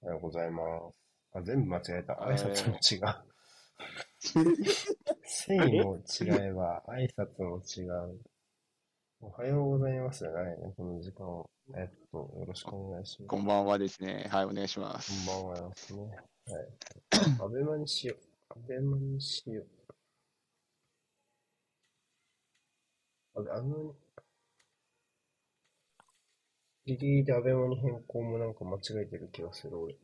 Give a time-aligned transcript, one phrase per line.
[0.00, 0.62] おはようございま
[1.32, 1.38] す。
[1.38, 2.14] あ、全部間違えた。
[2.14, 3.14] 挨拶も違う。
[5.24, 8.20] 繊維も違えば、挨拶も違う。
[9.20, 11.50] おはようございますじゃないね、この時間を。
[11.76, 13.28] えっと、よろしくお願いします。
[13.28, 14.28] こんばんはですね。
[14.30, 15.12] はい、お願いしまこす。
[15.24, 16.02] んばんはですね。
[16.02, 16.22] はい。
[17.42, 18.18] アベマにしよう。
[18.50, 19.66] アベマにしよう。
[23.34, 23.96] あれ、あの、
[26.88, 29.94] ギリギリでアベマに変更もなんか間違えてる気がする、俺。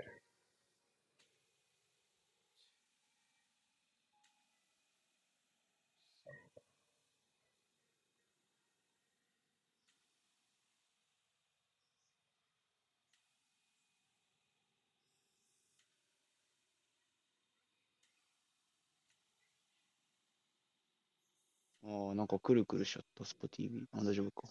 [21.84, 24.00] あーなんかくるくるしちゃった、スポ TV。
[24.00, 24.48] あ、大丈夫か。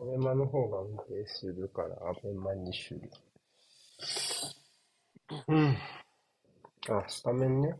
[0.00, 3.00] アベマの方が安定するから、アベマにしよ
[5.48, 5.52] う。
[5.54, 5.76] うん。
[6.88, 7.78] あ、スタメンね。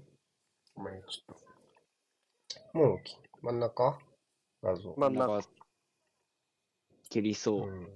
[0.75, 1.37] ごめん、ちょっ
[2.73, 2.79] と。
[2.79, 3.99] もうき、真ん中？
[4.63, 4.95] 画像。
[4.97, 5.41] 真ん中。
[7.11, 7.73] 蹴りそうう。
[7.73, 7.93] ん。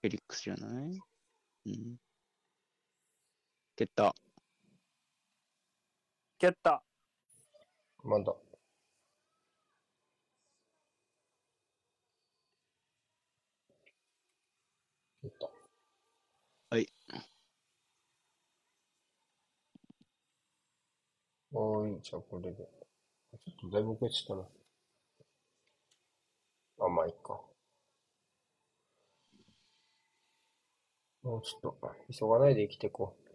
[0.00, 0.98] フェリックスじゃない？
[1.66, 1.96] うん。
[3.76, 4.14] 蹴った。
[6.38, 6.82] 蹴った。
[8.02, 8.34] まだ。
[15.22, 15.50] 出た。
[16.70, 16.88] はい。
[21.52, 22.56] おーい、じゃあこれで。
[22.56, 24.48] ちょっとだいぶ遅れちゃったな。
[26.80, 27.40] あ、まあいいか。
[31.22, 33.28] もうちょっと、急がないで生きていこう。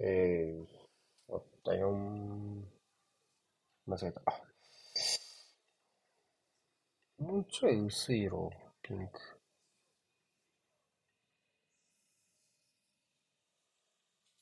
[0.00, 0.66] OK。
[1.30, 2.64] あったよん。
[3.86, 4.22] 間違えた。
[7.18, 8.50] もうちょい薄い色、
[8.82, 9.37] ピンク。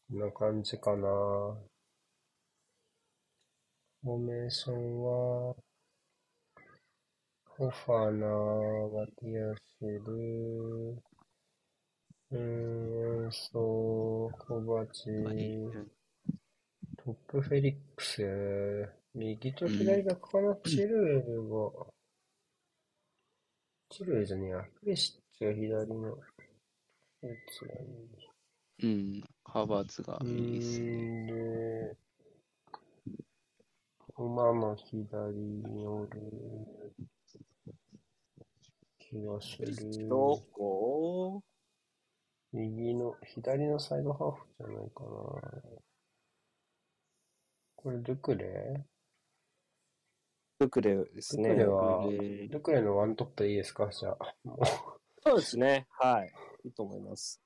[0.09, 1.09] こんな感じかな。
[4.05, 5.57] フォーメーションは、
[7.45, 8.29] ホファナ、
[9.01, 11.03] マティアシル、
[12.31, 15.07] うーん、そう、コバチ、
[16.99, 21.87] トップフェリックス、右と左がかな、チルーが、
[23.91, 26.23] チルーじゃねえや、プレシッチが左の、こ
[27.25, 28.87] いつがいい。
[28.87, 29.36] うん。
[29.57, 30.81] ハーバーツがういいです。
[30.81, 31.97] ーんで、
[34.19, 36.11] 馬の左におる
[38.99, 40.09] 気がする。
[40.09, 41.43] どこ
[42.53, 45.09] 右の、左のサイドハーフじゃないかな。
[47.77, 48.85] これ、ルクレ
[50.59, 51.49] ルクレですね。
[51.49, 52.07] ルクレは
[52.51, 53.89] ルクレのワントップでいいですか？
[53.91, 54.35] じゃあ。
[54.45, 54.59] も
[55.25, 55.87] そうですね。
[55.99, 56.31] はい。
[56.67, 57.41] いいと思います。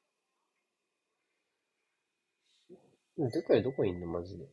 [3.26, 4.46] うルクレどこいんのマジで。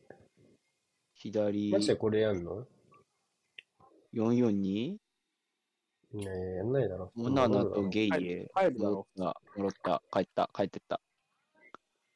[1.14, 2.66] 左マジでこれやんの
[4.14, 4.96] ？442
[6.12, 7.12] ねえ、やんないだろ。
[7.14, 8.48] モナナとゲイ入エ。
[8.54, 11.00] 入るだろ戻った、戻った、帰った、帰ってった。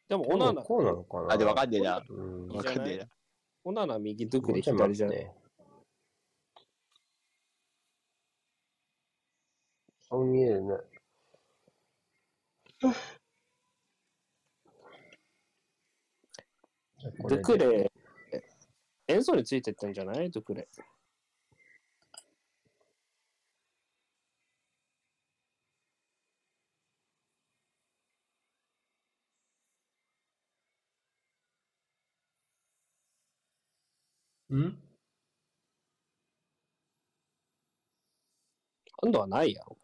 [0.08, 1.34] でも、オナナ、こうなのかな？
[1.34, 1.94] あ、で、わかんねえな。
[1.94, 2.02] わ
[2.64, 3.06] かんねえな。
[3.64, 5.30] オナナ右、ルクレちょっと待左じゃない。
[10.02, 10.76] そう見えるね。
[17.02, 17.92] じゃあこれでルクレ、
[19.08, 20.30] 演奏についてってんじゃない？
[20.30, 20.68] ルクレ。
[34.54, 34.78] ん？
[38.96, 39.76] 今度はないやろ。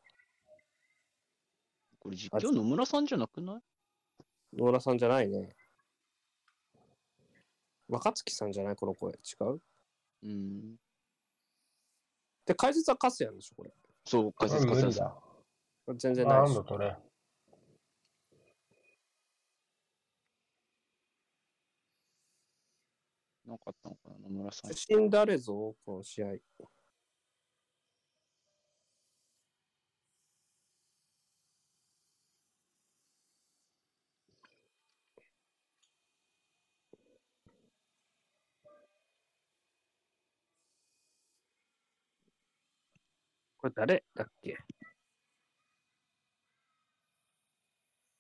[1.98, 4.56] これ実況野村さんじゃなくない？
[4.56, 5.57] 野村さんじゃないね。
[7.88, 8.76] 若月さんじゃない？
[8.76, 9.12] この声。
[9.12, 9.60] 違う？
[10.22, 10.77] うん。
[12.45, 13.72] で、解説はカスヤンでしょ、これ。
[14.04, 14.66] そう、解説。
[14.66, 15.16] 無理だ。
[15.86, 16.65] これ全然あ、ないし安度。
[16.65, 16.97] 取れ。
[23.47, 24.74] なかったのかな野村さん。
[24.74, 26.34] 出身誰ぞ、この試合。
[43.68, 44.59] れ誰だっけ？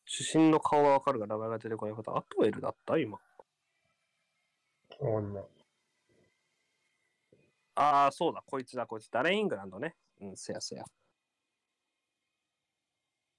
[0.04, 2.98] 主審の顔はわかるが名前が出てこないこと、アトエルだった？
[2.98, 3.18] 今。
[3.18, 3.20] わ
[4.98, 5.44] かんない。
[7.74, 9.08] ああ、そうだ、こいつだ、こいつ。
[9.10, 9.94] ダレイングランドね。
[10.20, 10.84] うん、せやせや。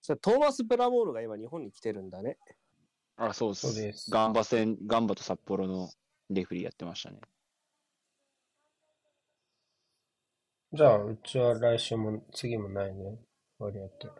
[0.01, 2.37] それトーマス・ブラモールが今日本に来てるんだね。
[3.17, 3.55] あ、そう。
[3.55, 4.09] そうです。
[4.09, 5.89] ガンバ戦、ガンバと札幌の
[6.29, 7.19] レフェリーやってましたね。
[10.71, 13.17] じゃあ、うちは来週も、次もないね。
[13.57, 14.13] 割り当て。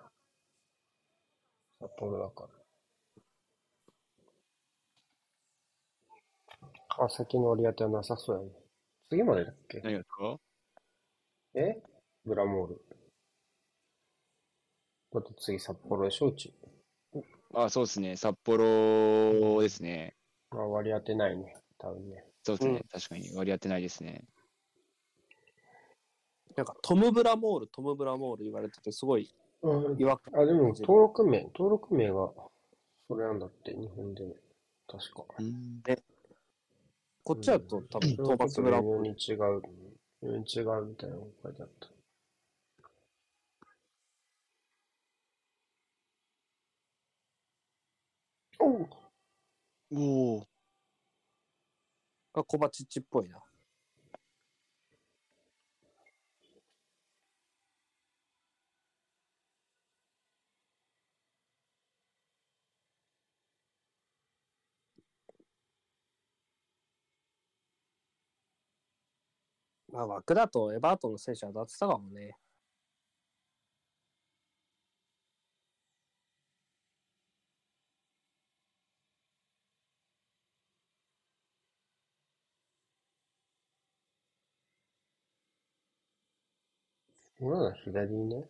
[1.80, 2.50] 札幌だか
[6.98, 7.06] ら。
[7.06, 8.50] あ、先の割り当てはなさそうやね。
[9.12, 9.80] 次までだっけ？
[9.82, 10.40] 何がですか？
[11.54, 11.84] え？
[12.26, 12.82] ブラモール。
[15.14, 16.52] だって次札幌でしょ、うち。
[17.54, 18.16] あ、そうですね。
[18.16, 20.16] 札幌ですね。
[20.50, 21.56] まあ、割り当てないね。
[21.78, 22.26] 多分ね。
[22.44, 22.74] そうですね。
[22.74, 24.26] うん確かに割り当てないですね。
[26.56, 30.42] なんかトム・ブラモール、トム・ブラモール言われてて、すごいうん違和感。
[30.42, 32.32] あ、でも、登録名、登録名が、
[33.08, 34.36] それなんだって、日本でね。
[34.88, 35.26] 確か。
[35.38, 35.82] うん。
[37.24, 39.04] こっちだと多分トーマス・ブラモール。
[39.04, 39.62] に違う、
[40.22, 41.90] に違うみたいなのが書いてあった。
[48.62, 48.90] おう
[49.92, 50.48] おお。
[52.34, 53.42] がコバチッチっぽいな。
[69.92, 72.36] まあ枠だとエバートンの選手は当たってたかもね。
[87.40, 88.44] 今のは左ね。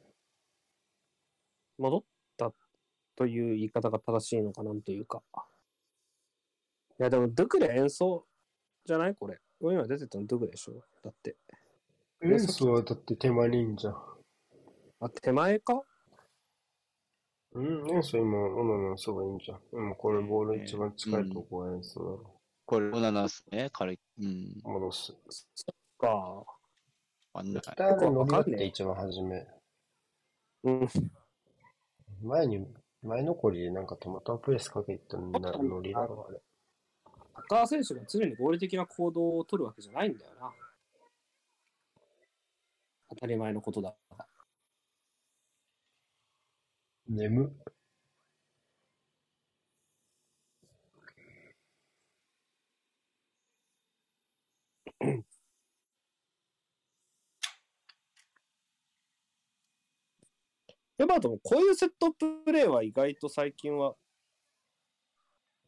[1.77, 2.03] 戻っ
[2.37, 2.51] た
[3.15, 5.21] という言い方が正しいのかなんというか。
[6.99, 8.25] いやでもドゥクレ演奏
[8.85, 9.39] じゃないこれ。
[9.61, 10.73] 今出てたのドゥクレでしょ
[11.03, 11.35] だって。
[12.21, 13.95] エンスはだって手前にいんじゃん。
[15.01, 15.81] あ、手前か？
[17.53, 19.59] うん、エンスは今、オナナのそばにいんじゃん。
[19.71, 22.35] うん、これボール一番近いとこはエンスだろ。
[22.65, 23.69] これ、オナナですね。
[23.73, 23.99] 軽い。
[24.19, 24.61] うん。
[24.63, 25.13] 戻す。
[25.29, 26.45] そっか。
[27.33, 27.61] あんな。
[27.61, 29.47] 北あれ乗りだって一番初め。
[30.63, 30.87] うん。
[32.21, 32.67] 前に、
[33.01, 36.39] 前残りでなんかトマトプレスかけてたのな乗りだろ、あれ。
[37.47, 40.51] 高川選手が常に合理的な行動を取るわけじゃないんだよな。
[43.09, 44.25] 当たり前のことだから。
[47.07, 47.49] 眠っ。
[60.99, 63.95] エバートもこういうセットプレーは意外と最近は、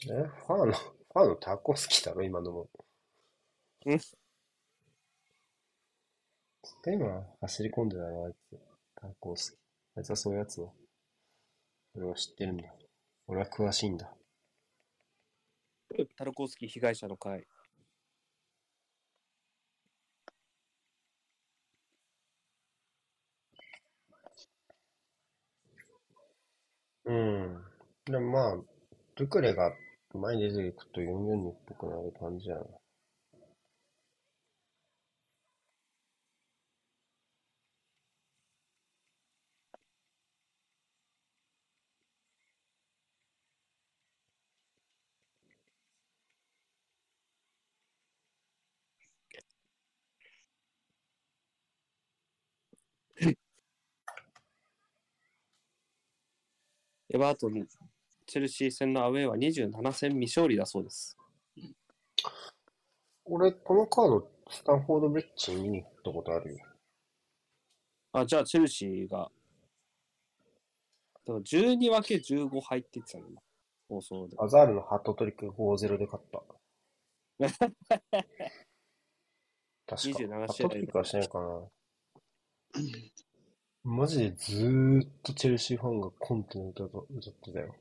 [0.03, 0.07] え
[0.47, 0.73] ファーの、
[1.13, 2.69] ファーのタコ好きだろ、今のも。
[3.85, 3.99] うん
[6.83, 8.59] で今、走り込んでたの、あいつ。
[8.95, 9.39] タコ好き。
[9.97, 10.67] あいつはそういうやつだ。
[11.95, 12.63] 俺は知ってるんだ。
[13.27, 14.13] 俺は詳しいんだ。
[16.15, 17.45] タルコフスキー被害者の会。
[27.05, 27.63] うん。
[28.05, 28.57] でもまあ、
[29.17, 29.73] ルクレが
[30.17, 32.63] 前に出ていくと442っぽくなる感じやな。
[57.13, 57.67] エバートン、
[58.31, 61.17] チェルシー戦のアウェーは27戦未勝利だそうです。
[63.25, 66.65] 俺、このカード、スタンフォードブリッジ見に行ったことあるよ。
[68.13, 69.29] あ、じゃあチェルシーが、
[71.25, 73.41] でも12分け15敗って言ってたの、今
[73.89, 74.37] 放送で。
[74.39, 76.41] アザールのハットトリック5-0で勝った。
[79.87, 80.19] 確か。
[80.19, 81.67] 27ハッ試合トトリックはしないかな。
[83.83, 87.75] マジでずーっとチェルシーファンがコンテの歌と歌ってたよ。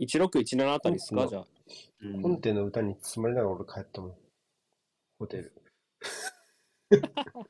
[0.00, 1.46] 1617あたりですか、うんじゃあ。
[2.02, 4.14] うんコンテの歌に包まれながら俺帰ったもん。
[5.18, 5.52] ホテル。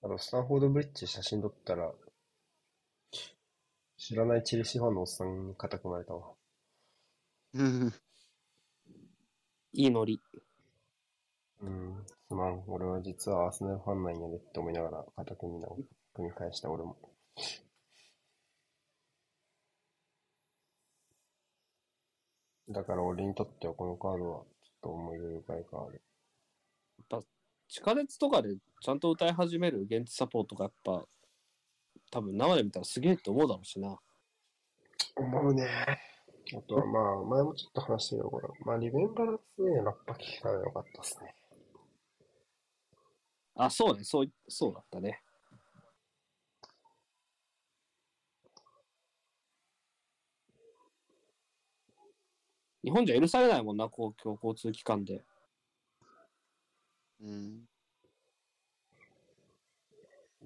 [0.00, 1.92] あの、スタンフォードブリッジで写真撮ったら、
[3.96, 6.34] 知らないチェルシーファンのおっさんに固くまれたわ。
[7.54, 7.92] うん
[9.72, 10.20] いいノリ。
[11.60, 12.62] うん、すまん。
[12.68, 15.82] 俺は実はアーセナルファンなんやでって思いながら固く見ながら
[16.14, 16.96] クに関しては俺も。
[22.70, 24.44] だから俺にとってはこのカードはちょっ
[24.82, 25.80] と思い出深いカー
[27.08, 27.22] ド。
[27.68, 31.04] 地下鉄とかでちゃんと歌い始める現地サポートがやっぱ、
[32.10, 33.98] 多分生で見たらすげえって思うだろうしな。
[35.16, 35.66] 思うね。
[36.56, 38.48] あとはまあ、前もちょっと話してるよ、これ。
[38.64, 41.37] まあ、リベンバランスでラッパ聞かなよかったですね。
[43.58, 45.20] あ、そうね、そうい、そうだったね。
[52.84, 55.24] 日本じゃ許されないもんな、公共交通機関で。
[57.20, 57.68] うん。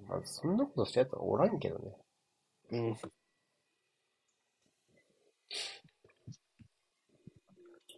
[0.09, 1.97] まあ、そんなことしたやつはおらんけどね。
[2.71, 2.97] うん。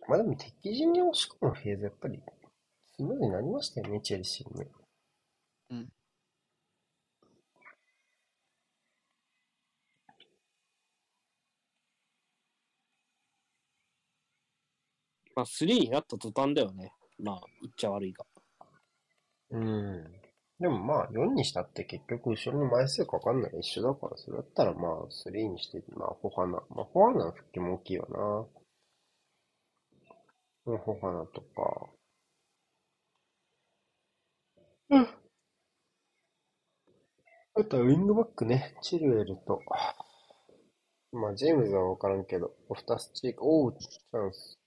[0.08, 2.20] まあでも敵陣に押し込むフェーズやっぱり
[2.96, 4.66] スムーズになりましたよね、チェルシーね。
[15.34, 16.92] まあ、3になった途端だよね。
[17.18, 18.24] まあ、言っちゃ悪いが。
[19.50, 20.04] うん。
[20.60, 26.52] でもまあ、4にしたって結局後ろの枚数かかんないが一緒だから、それだったらまあ、3にして、まあ、フォハナ。
[26.70, 28.18] まあ、フォハナの復帰も大きいよな。
[30.72, 31.90] もうフォハナとか。
[34.90, 35.23] うん。
[37.56, 39.60] あとはウィングバックね、チルエルと。
[41.12, 44.58] まあ、ジェームズはわからんけど、オフタスチーク、おう、チャンス。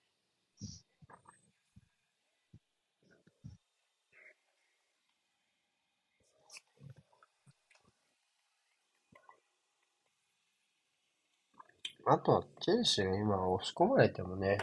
[12.07, 14.57] あとは、チェルシーが今押し込まれてもね、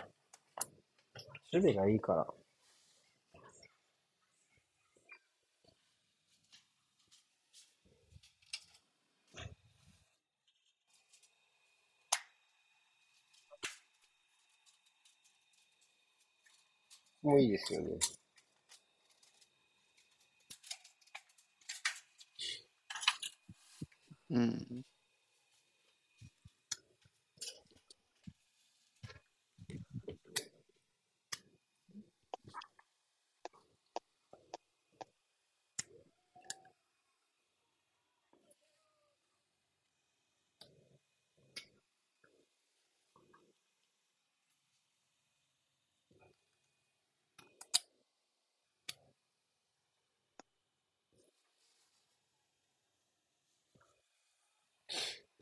[1.52, 2.26] 守備がいいから。
[17.24, 17.98] もいいですよね。
[24.30, 24.84] うん。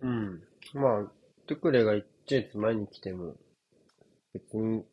[0.02, 0.52] うん。
[0.74, 1.12] まあ、
[1.46, 3.36] トゥクレが一列前に来ても、
[4.32, 4.86] 別に、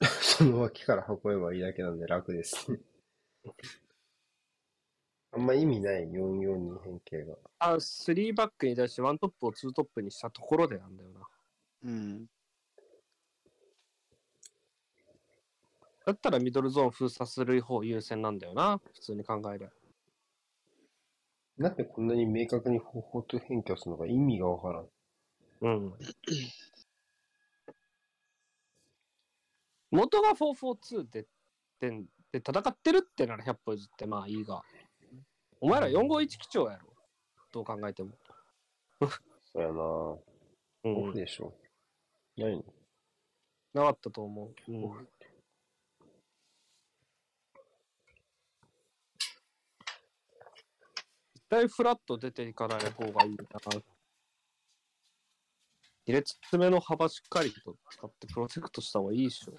[0.22, 2.78] その脇から運べばいいだけなんで楽ですね。
[5.32, 7.36] あんま意味ない442変形が。
[7.58, 11.28] あ、3バックに対して1トップを2トップにしたところでなんだよな。
[11.82, 12.26] うん。
[16.06, 18.80] だったらミドルゾーン封鎖する方優先なんだよな。
[18.94, 19.70] 普通に考えりゃ。
[21.58, 24.88] なんでこんなに明確に方法と変化するのか意味がわからん。
[25.62, 25.94] うん。
[29.90, 31.26] 元が442で
[31.80, 31.90] で
[32.32, 34.62] で戦ってるってなら100歩譲ってまあいいが。
[35.60, 36.92] お前ら451基調やろ。
[37.52, 38.18] どう考えても。
[39.44, 40.20] そうやなう
[40.84, 41.14] オフん。
[41.14, 41.54] でしょ。
[42.36, 42.64] ないの？
[43.72, 44.72] なかったと思う。
[44.72, 45.08] うん。
[51.48, 53.46] 対フラット出ていかない方がいいな。
[56.08, 59.52] 2列目の幅しっかりと使ってプロテクトした方がいいでしょ。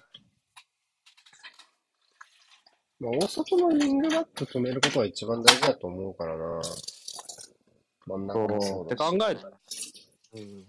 [3.00, 6.60] まあ、大外のウィングバック止めることが一番大事だと思うからな
[8.06, 9.14] 真ん中もそって考。
[9.14, 9.58] えたら、
[10.32, 10.66] うん、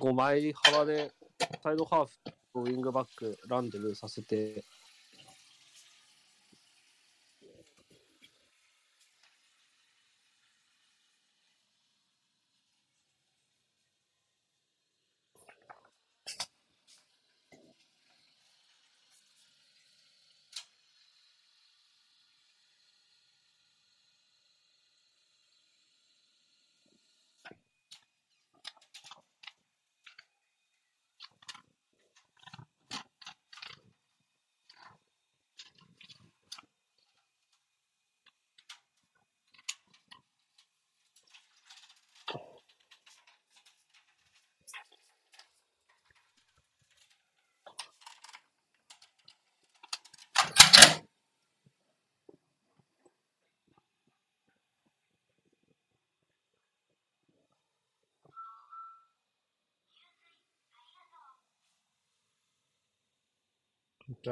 [0.00, 1.12] 5枚幅で
[1.62, 4.64] サイドハーフとウィングバックランデルさせて、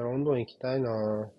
[0.00, 1.30] ロンドン行きたいな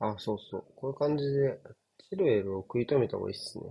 [0.00, 0.64] あ、そうそう。
[0.76, 1.58] こういう感じで、
[2.08, 3.64] チルエルを食い止めた方がいいっすね。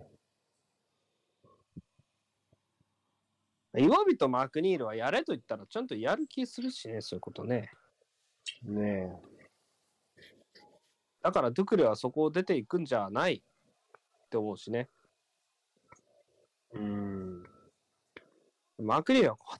[3.79, 7.69] イワビとマクニールはやれと言ったらちゃんとやる気するしね、そういうことね。
[8.63, 9.11] ね
[11.21, 14.89] だからドゥクレはそこを出ていくんじゃないって思うしね。
[16.77, 16.83] え。
[16.83, 17.43] うん。
[18.85, 19.57] マクニールはこ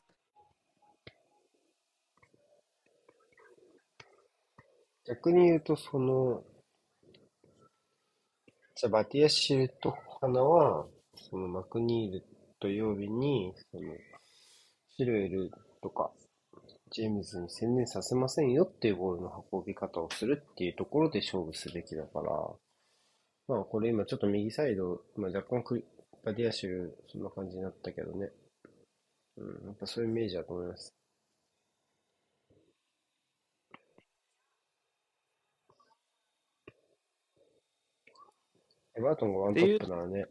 [5.08, 6.44] 逆に言うと、その、
[8.76, 12.26] じゃあバティアシルと花は、そのマクニール
[12.60, 13.94] と曜日に、その、
[14.98, 15.50] シルエル
[15.82, 16.12] とか、
[16.92, 22.30] ジェームズに専念させませんよっていうボールの運び方をするっていうところで勝負すべきだから、
[23.48, 25.86] まあこれ今ちょっと右サイド、まあ若干クリ
[26.24, 28.32] バディアシルそんな感じになったけどね。
[29.38, 30.94] うん、やっぱそういうイメージだと思います。
[38.98, 40.26] エバートンがワントップならね、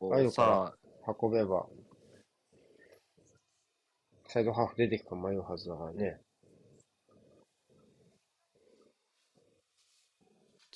[0.00, 0.72] うあよさ、
[1.20, 1.66] 運べば、
[4.28, 6.20] サイドハーフ出てくか迷うはずだからね。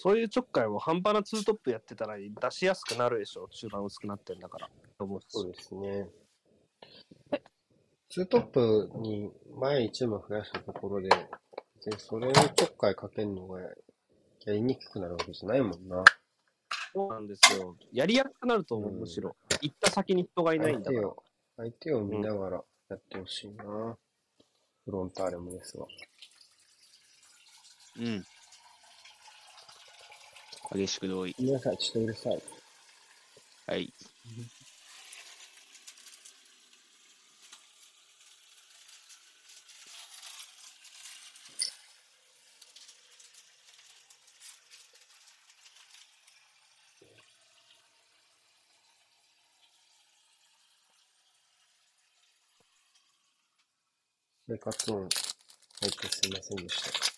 [0.04, 3.48] そういうちょっかいを半端なツートップやってたら出しやすくなるでしょ。
[3.48, 4.68] 中盤薄くなってんだから。
[4.98, 6.10] と思うしそうですね。
[8.10, 11.08] ツートップに前一枚増やしたところで、
[11.76, 13.68] 別にそれをちょっかいかけるのがや
[14.48, 16.04] りにくくなるわけじゃないもんな。
[16.92, 17.74] そうなんですよ。
[17.90, 19.34] やりやすくなると思う、うんむしろ。
[19.62, 21.00] 行った先に人がいないんだから。
[21.00, 21.22] 相手を、
[21.56, 23.96] 相手を見ながらやってほしいな。
[24.84, 25.86] フロンターレもですが。
[28.00, 28.24] うん。
[30.72, 31.34] 激しく同意。
[31.38, 32.42] ごめんなさい、ちょっとうるさい。
[33.66, 33.92] はい。
[54.46, 55.08] 生活音入
[55.88, 57.13] ってすいませんでした。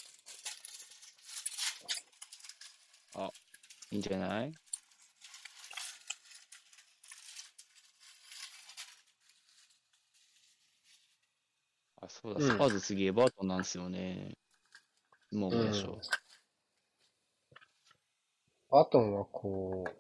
[3.90, 4.53] いいんじゃない？
[12.03, 14.33] あ、そうだ、うんスパーズ次エバートンなんですよね。
[15.33, 15.99] もうでしょ。
[18.70, 19.90] あとはこう、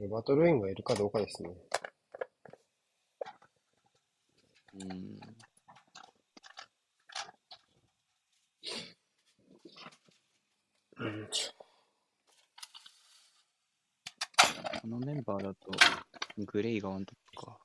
[0.00, 1.50] ロバート・ルインがいるかどうかですね。
[4.74, 5.20] うん。
[10.98, 11.51] うん、こ
[14.92, 15.70] のメンバーだと、
[16.36, 17.58] グレイがワントップか。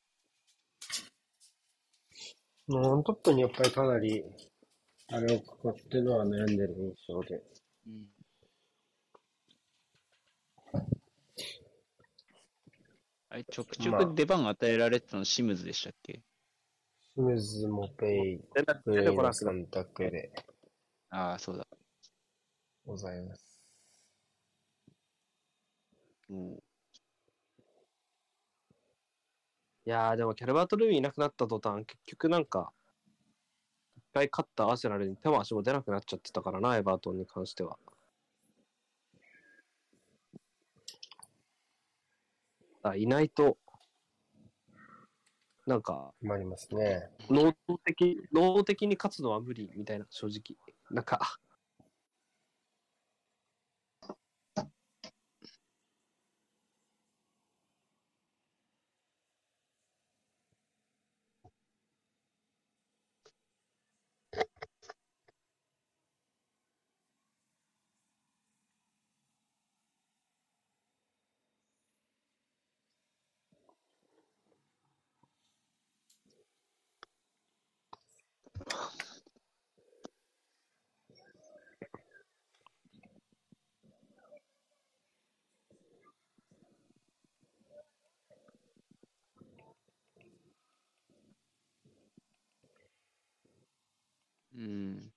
[2.70, 4.24] ワントップにやっぱりかなり、
[5.10, 7.44] あれをかかってるのは悩んでる印象で。
[7.86, 8.08] うん。
[13.30, 16.22] あれ、ちょくちょまあく出番与えられてたのシムズでしたっけ？
[17.13, 18.40] シムズもペイ、
[18.86, 20.32] プレイの選択で
[21.10, 21.68] ああ、そうだ。
[22.86, 23.62] ございます。
[26.30, 26.60] もう、い
[29.89, 32.73] やー、でもキャルバート・ルイいなくなった途端、結局なんか、
[33.95, 37.78] 一回勝ったアーセナルに手も足も出なくなっちゃってたからな、エバートンに関しては。
[42.84, 43.58] あいないと、
[45.65, 47.10] なんか、決まりますね。
[47.30, 50.58] 能動的、能動的に勝つのは無理みたいな、正直。
[50.89, 51.39] なんか、
[94.58, 95.12] うん。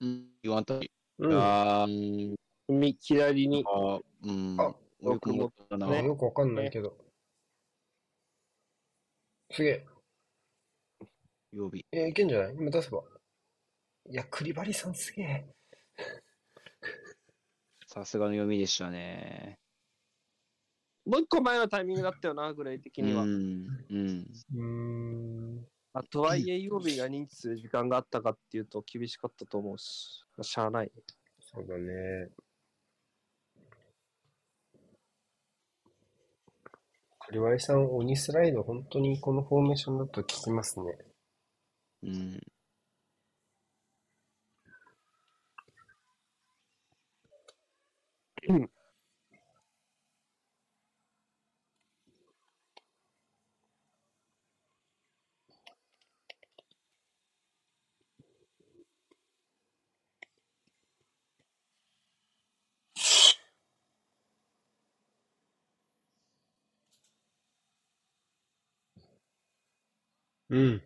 [0.00, 0.64] うん、言わん。
[0.66, 0.80] と。
[1.18, 1.32] うん。
[1.32, 2.36] あー
[2.68, 4.60] 右左に、あー、うん。
[4.60, 5.88] あよく思ったな。
[5.88, 6.54] あよくわかん。
[6.54, 6.94] ないけど。
[9.50, 9.86] すげえ。
[11.52, 11.86] 曜日。
[11.92, 12.28] えー、いけん。
[12.28, 13.02] じゃない今出せば。
[14.10, 14.94] いや、クリバリさん。
[14.94, 15.46] すげえ。
[17.96, 19.58] さすがの読みでしたね。
[21.06, 23.22] もう一個前のタイミングだったよな、ぐらい的には。
[23.22, 23.66] うん。
[23.88, 24.26] うん。
[24.54, 24.62] うー
[25.60, 25.66] ん。
[25.94, 30.92] あとはいえ、曜日が認知する時間があったかっていうと厳しかったと思うし、まあ、しゃあない。
[31.40, 32.28] そうだね。
[37.20, 40.98] クリバリさん、鬼スライド、本当にこのフォーメーションだと効きますね。
[42.02, 42.40] うん。
[48.48, 48.54] う
[70.58, 70.82] ん。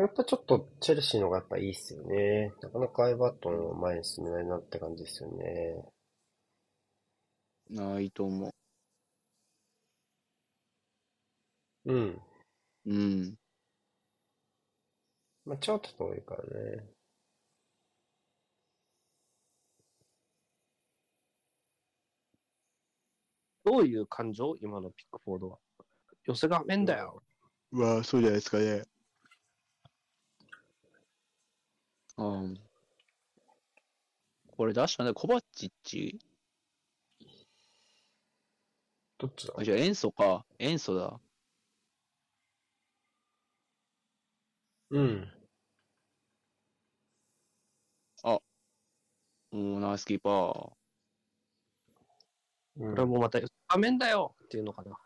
[0.00, 2.54] やっぱちょっとチェルシーの方がやっぱいいっすよね。
[2.62, 5.84] なかなかアイバートンを前に進めないなって感じですよね。
[7.68, 8.50] ないと思
[11.84, 12.22] うん。
[12.86, 12.90] う。
[12.90, 13.34] うん。
[15.44, 16.84] まあちょっと遠いからね。
[23.64, 24.56] どういう感情？
[24.62, 25.58] 今のピックフォードは。
[26.24, 27.22] 寄せがめんだよ。
[27.70, 28.82] まあ、そうじゃないですかね。
[32.20, 32.42] あ
[34.56, 35.12] これ出したね。
[35.14, 36.18] コバチッチ？
[39.18, 39.54] どっちだ？
[39.56, 40.44] あ、じゃあ塩素か。
[40.58, 41.18] 塩素だ。
[44.90, 45.32] うん。
[49.52, 50.72] もうナイスキーパー。
[52.76, 54.96] うんこれもまた寄せがめんだよっていうのかな。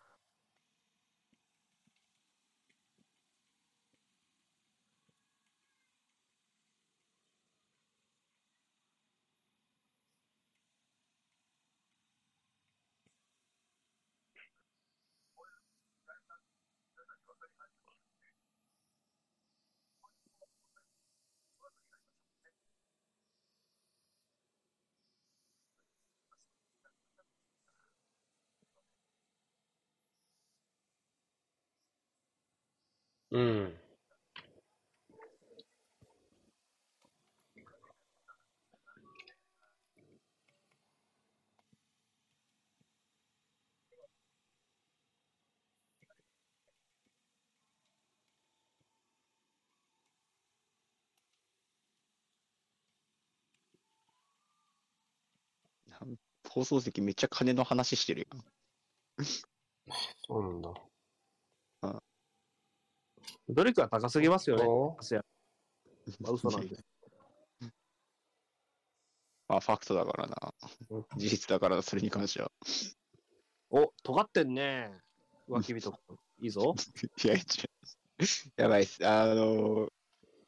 [33.35, 33.75] うん。
[56.49, 58.45] 放送席めっちゃ金の話してるよ。
[60.29, 60.94] そうなんだ。
[63.49, 64.65] 努力は高すぎますよね。
[66.21, 66.77] まあ、嘘なんで。
[69.49, 70.55] まあ、ファクトだからな。
[70.91, 72.51] うん事実だからな、それに関しては。
[73.71, 74.91] お、尖ってんね。
[75.49, 75.93] 浮気人。
[76.41, 76.75] いいぞ。
[77.25, 77.37] いや、
[78.57, 79.07] やばいっす。
[79.07, 79.89] あの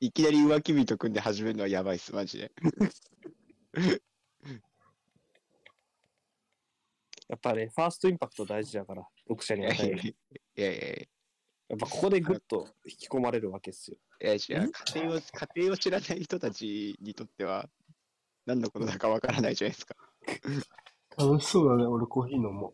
[0.01, 2.53] いきなり浮気人組んで始めるのはやばいっす、マジで。
[7.29, 10.09] やっぱね、ファーストインパクト大事だから、読者に与える。
[10.09, 10.15] い
[10.55, 11.16] やいやいや
[11.75, 13.97] っぱここでグッと引き込まれるわけですよ。
[14.21, 17.69] や、いや違う家庭を、家庭を知らない人たちにとっては、
[18.47, 19.97] 何のことだかわからないじゃないですか。
[21.19, 21.85] 楽しそうだね。
[21.87, 22.73] 俺コーヒー飲もう。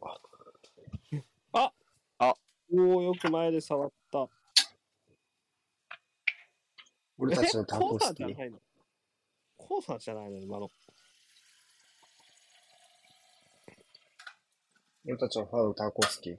[2.74, 4.28] おお、よく前で触った。
[7.18, 8.04] 俺たちのタコ好き。
[8.04, 8.58] ーじゃないの？
[9.56, 10.70] コーナーじゃないの今の。
[15.06, 16.36] 俺たちのファンタコ好き。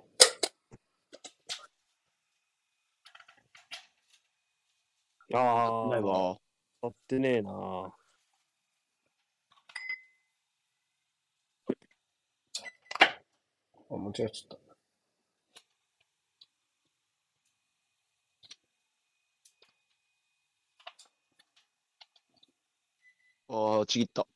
[5.34, 6.38] ああ、ないわ。
[6.84, 7.52] やってねえな。
[13.89, 14.58] あ、間違えちゃっ
[23.48, 23.56] た。
[23.56, 24.28] ああ、ちぎった。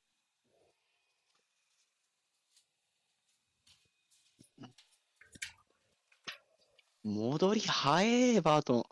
[7.03, 8.01] 戻り早
[8.35, 8.83] え、バートン。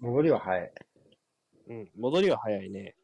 [0.00, 0.72] 戻りは早い。
[1.68, 2.96] うん、戻りは早いね。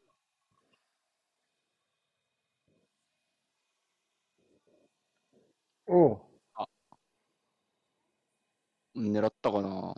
[5.86, 6.22] おう。
[8.96, 9.94] 狙ったかな。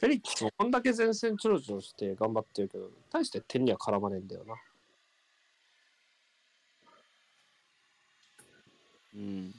[0.00, 4.54] フェリックスもこんだけ前線ちょろちょろして頑張ってるけど、大して点には絡まねえんだよな。
[9.14, 9.52] うん。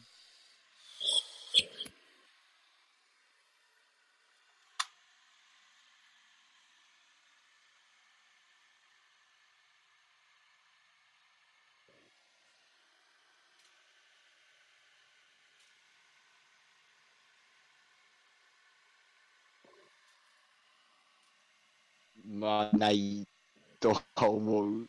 [22.39, 23.27] まあ、ない
[23.81, 24.87] とは思う。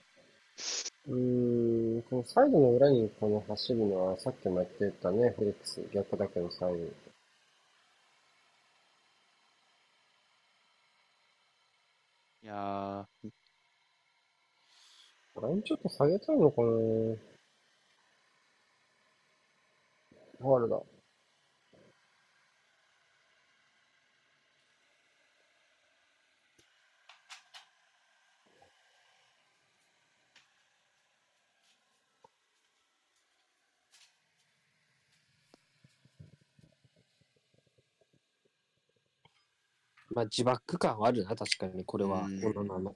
[1.09, 5.83] うーん、このサイドの裏にこの走るのは、さっきもやってたね、フレックス。
[5.93, 6.79] 逆だけどサイド。
[6.79, 6.83] い
[12.47, 13.31] やー、
[15.43, 20.81] ラインちょっと下げたいのかなファールだ。
[40.21, 42.25] まあ自爆感はあるな、確かにこれは。
[42.25, 42.41] うん
[42.85, 42.95] の。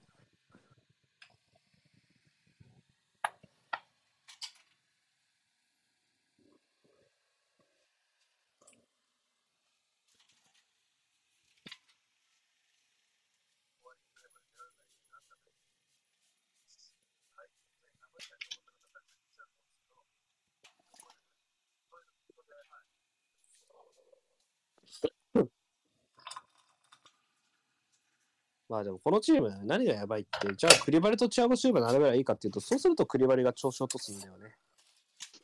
[28.74, 34.56] まあでもこのチーム何がやばいって、じゃあクリバリとチアゴシューバー並べばいいかっていうと、そうするとクリバリが調子を落とすんだよね。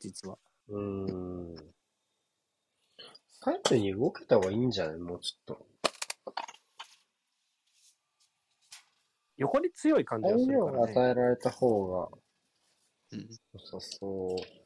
[0.00, 0.36] 実は。
[0.68, 1.54] うーん。
[3.40, 4.98] サイドに動けた方がいいんじゃない？
[4.98, 5.66] もうちょっと。
[9.36, 10.78] 横に強い感じがするからね。
[10.78, 12.08] が与えられた方が
[13.12, 13.28] うん。
[13.54, 14.59] 良さそう。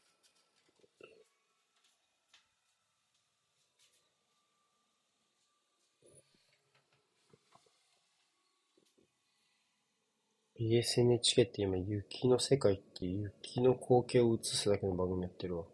[10.61, 15.65] BSNHK って今雪の世界っていう雪の光景を映すだけの番組やってるわ。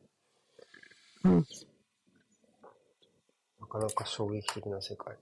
[1.24, 1.46] うん
[3.60, 5.16] なかなか衝撃的な世界。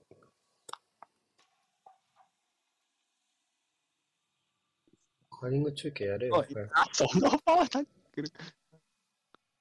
[5.41, 6.45] カーリング中継やれよ。
[6.73, 8.33] あそのパワータックル。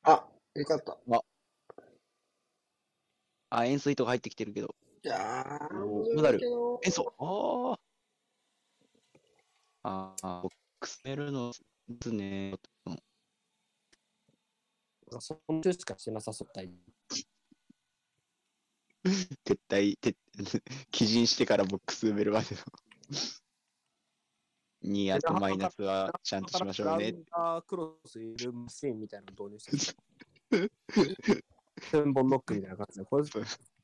[0.04, 0.98] あ、よかった。
[3.50, 4.76] あ、円錐とか入ってきてるけど。
[5.04, 7.87] いやー、おー面白いけど円錐ああ。
[9.90, 11.54] ああ、ボックスメルの
[11.88, 12.56] ですね。
[15.22, 16.70] そんなしかしてなさそうだい。
[19.46, 20.14] 撤退、撤、
[20.92, 22.62] 基準してからボックス埋めるまでの。
[24.82, 27.24] に、あとマイナスはちゃんとしましょうね。
[27.32, 29.96] ラクロスいるマシーンみたいなの導入し
[30.52, 30.72] てる。
[31.92, 33.40] 1000本ノックみたいな感じで、これ、こ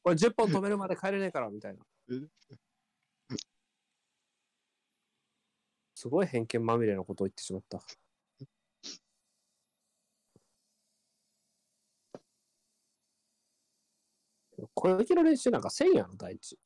[0.09, 2.29] れ10本止めるまで帰れねえからみたいなうん。
[6.03, 7.81] すごい偏見まみれなことを言ってしまった。
[14.73, 16.59] 攻撃の練習なんかせんやろ、第一。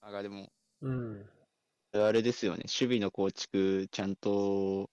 [0.00, 1.30] あがでも、うん。
[1.92, 4.90] あれですよね、守備の構築、ちゃんと、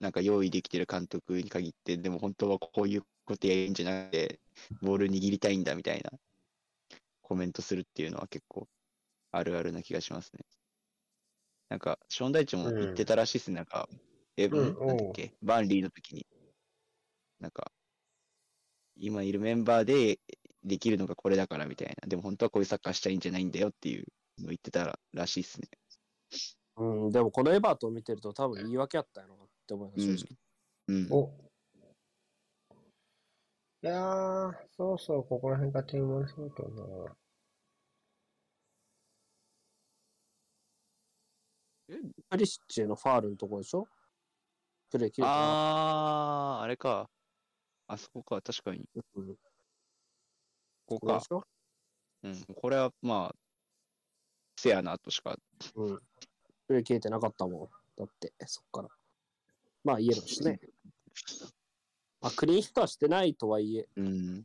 [0.00, 4.40] なんか用意できてる監督に限って、でも本当はこういうことやるんじゃなくて、
[4.82, 6.10] ボール握りたいんだみたいな
[7.22, 8.68] コメントするっていうのは結構
[9.32, 10.44] あるあるな気がしますね。
[11.68, 13.88] なんか、ショーン・ダイチも言ってたらしいですね、なんか、
[14.36, 16.26] え、うんなんだっけ、バンリーの時に、
[17.40, 17.70] なんか、
[18.96, 20.18] 今いるメンバーで
[20.64, 24.06] できるのがこれだからみたいな、でも本当はこういうサッカーしたいんじゃないんだよっていう
[24.38, 25.68] のを言ってたらしいですね。
[26.76, 30.38] うん、でもこのエバートンを見てると多分言い訳あったやろなって思います、正直。
[30.88, 31.12] うん。
[31.12, 31.30] お。
[33.82, 36.68] いやー、そうそう、ここら辺が点生まれそうだけど
[37.04, 37.16] な。
[42.30, 43.86] プリシッチへのファールのところでしょ？
[44.90, 47.10] プレー切れたなあー、あれか。
[47.86, 48.84] あそこか、確かに。
[49.16, 49.36] うん
[50.86, 51.32] ここかここでし。
[51.32, 51.44] ょ？
[52.22, 52.54] うん。
[52.54, 53.36] これは、まあ、
[54.56, 55.36] せやなとしか。
[55.76, 55.98] うん。
[56.66, 57.68] プレー切れてなかったもん。
[57.96, 58.88] だって、そっから。
[59.84, 60.60] まあ、イエローですね。
[62.20, 64.44] まあ、クリーンヒットはしてないとはいえ、うん。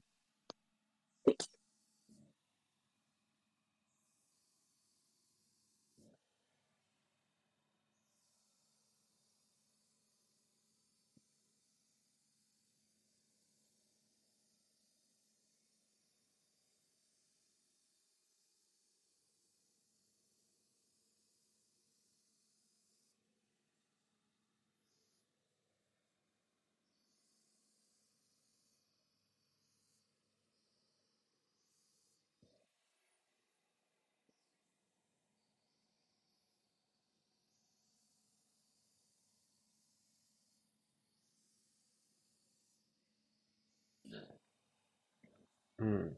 [45.83, 46.15] う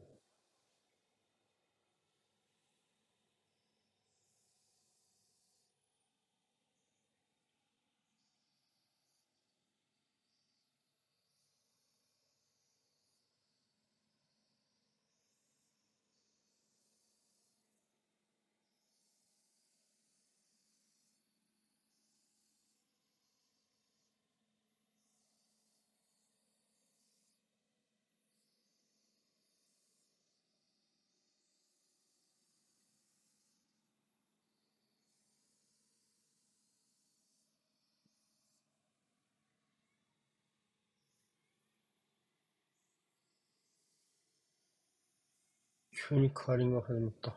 [45.96, 47.34] 急にカーリングが始まった。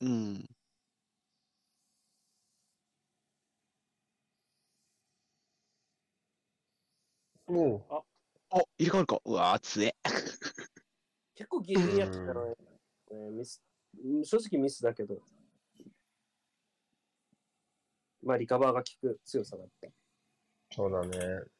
[0.00, 0.48] うん。
[7.46, 7.82] おう。
[8.50, 9.20] お、入れ替わるか。
[9.24, 9.94] うわー、つえ。
[11.34, 12.54] 結構ギリギリやってたのね。
[13.10, 13.62] ねミス
[14.02, 15.20] うん正直ミスだけど。
[18.22, 19.88] まあ、リカバーが効く強さだった。
[20.74, 21.55] そうだね。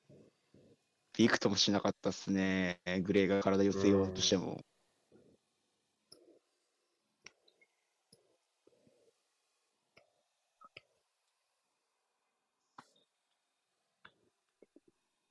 [1.17, 2.79] びくともしなかったっすね。
[3.03, 4.61] グレーが体寄せようとしても。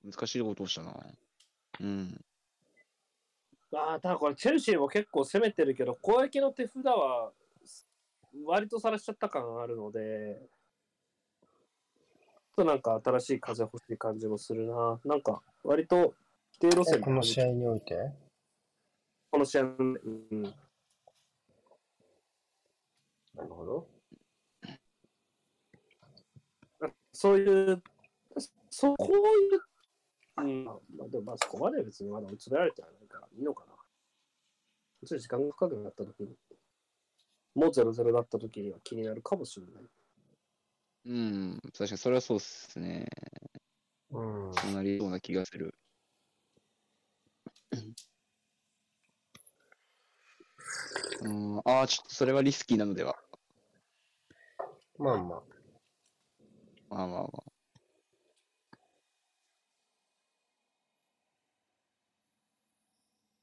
[0.04, 0.93] 難しいことをしたな。
[1.82, 2.21] うん。
[3.74, 7.32] ああ、ただこれチェルシーも結構攻めてるけど、攻撃の手札は
[8.45, 10.41] 割とさらしちゃった感があるので、
[12.55, 14.99] となんか新しい風欲しい感じもするな。
[15.05, 16.13] なんか割と
[16.59, 18.11] 規定路線この試合において？
[19.31, 19.93] この試合、うん、
[23.35, 23.87] なるほど。
[27.11, 27.81] そういう、
[28.69, 29.17] そうこうい
[29.55, 29.61] う、
[30.37, 33.73] うん、まあ、でもまあそこまで別にまだ追い詰められてはないからいいのかな。
[35.07, 36.35] ちょっと時間が深くなった時に、
[37.55, 39.83] もう0-0だった時には気になるかもしれない。
[41.05, 41.59] うん。
[41.65, 43.07] 確かにそれはそうっすね。
[44.09, 44.53] うん。
[44.53, 45.75] そうなりそうな気がする。
[51.21, 53.15] うん、ああ、ちょっとそれはリスキーなのでは。
[54.97, 55.43] まあまあ。
[56.89, 57.51] まあまあまあ。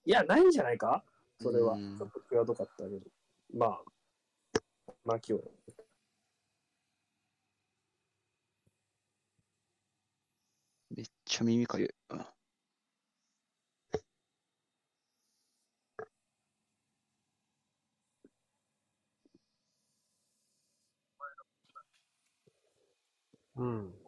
[0.04, 1.04] いや、ないんじゃないか？
[1.40, 1.74] それは。
[1.74, 3.00] うんちょっと際どかったけど。
[3.54, 3.82] まあ、
[5.04, 5.44] まあ今日。
[10.94, 11.88] めっちゃ耳かゆい。
[23.56, 24.01] うん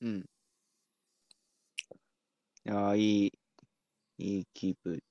[0.00, 0.20] うん。
[0.20, 0.24] い
[2.64, 3.32] やー、いい、
[4.18, 5.02] いいキープ。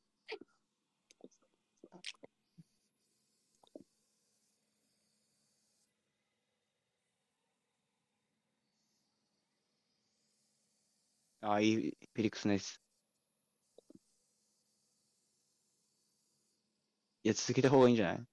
[11.42, 12.82] あー、いい、フェリックスナイス。
[17.24, 18.28] いや、続けた方がいいんじゃない？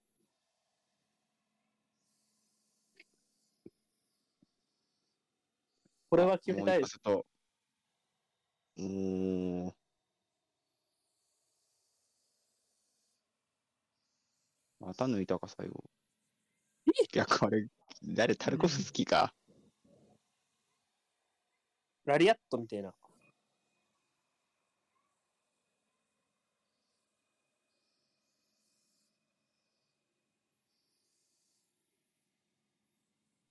[6.17, 6.93] これは決めたいもう一。
[6.93, 7.27] 発と。
[8.79, 9.73] おー。
[14.81, 15.85] また抜いたか、最後。
[16.87, 17.67] いや、これ、
[18.03, 19.35] 誰、タルコフスキーか。
[22.07, 22.95] ラリアットみたいな。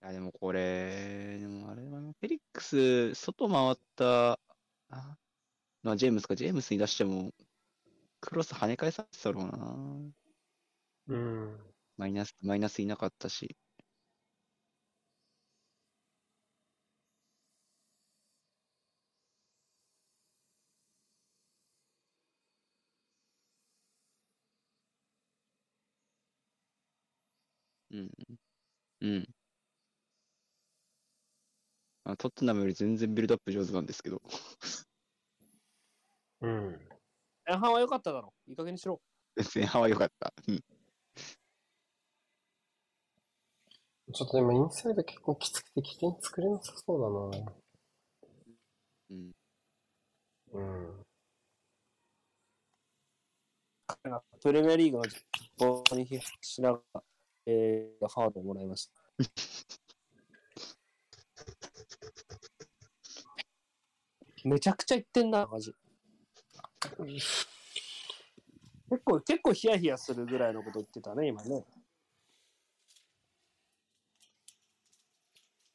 [0.07, 4.39] や、でもこれ、でもあれはな、フェリックス、外回った、
[4.89, 5.17] あ、
[5.83, 7.33] まあ、ジェームスか、ジェームスに出しても、
[8.21, 10.13] クロス跳ね返されてたろうな。
[11.07, 11.59] うん。
[11.97, 13.57] マイナス、マイナスいなかったし。
[27.91, 28.11] うん。
[29.01, 29.35] うん。
[32.05, 34.21] あトットナムより全然ビルドアップ上手なんですけど。
[36.41, 36.79] うん。
[37.47, 38.31] 前半は良かっただろ。
[38.47, 39.01] いい加減にしろ。
[39.53, 40.31] 前半は良かった。
[40.47, 40.63] うん。
[44.13, 47.53] ちょっとでもインサイド結構きつくて起点作れなさそうだな。
[49.09, 49.31] うん。
[50.53, 51.05] うん。
[53.87, 55.25] 彼がプレミアリーグの実
[55.59, 57.03] 況に批判しながら、
[57.47, 58.93] えー、ファウルをもらいました。
[64.45, 65.73] めちゃくちゃ言ってんな、マジ。
[68.87, 71.65] 結構、結構ヒヤヒヤするぐらいのこと言ってたね、今ね。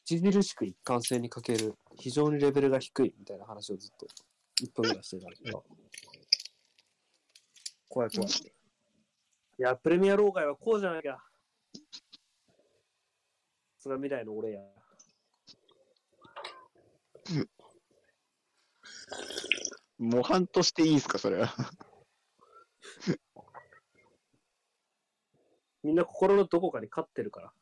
[0.04, 4.06] 著しく一貫性に欠ける、非常にレベルが低いみたいな話をずっと
[4.62, 5.64] 1分ぐらいしてたけど。
[7.88, 8.30] 怖い怖い。
[8.30, 8.32] い
[9.58, 11.18] や、プレミア老害はこうじゃなきゃ。
[13.78, 14.62] それは未来の俺や。
[19.98, 21.54] 模範としていいんすか、それは？
[25.82, 27.52] みんな心のどこかに勝ってるから。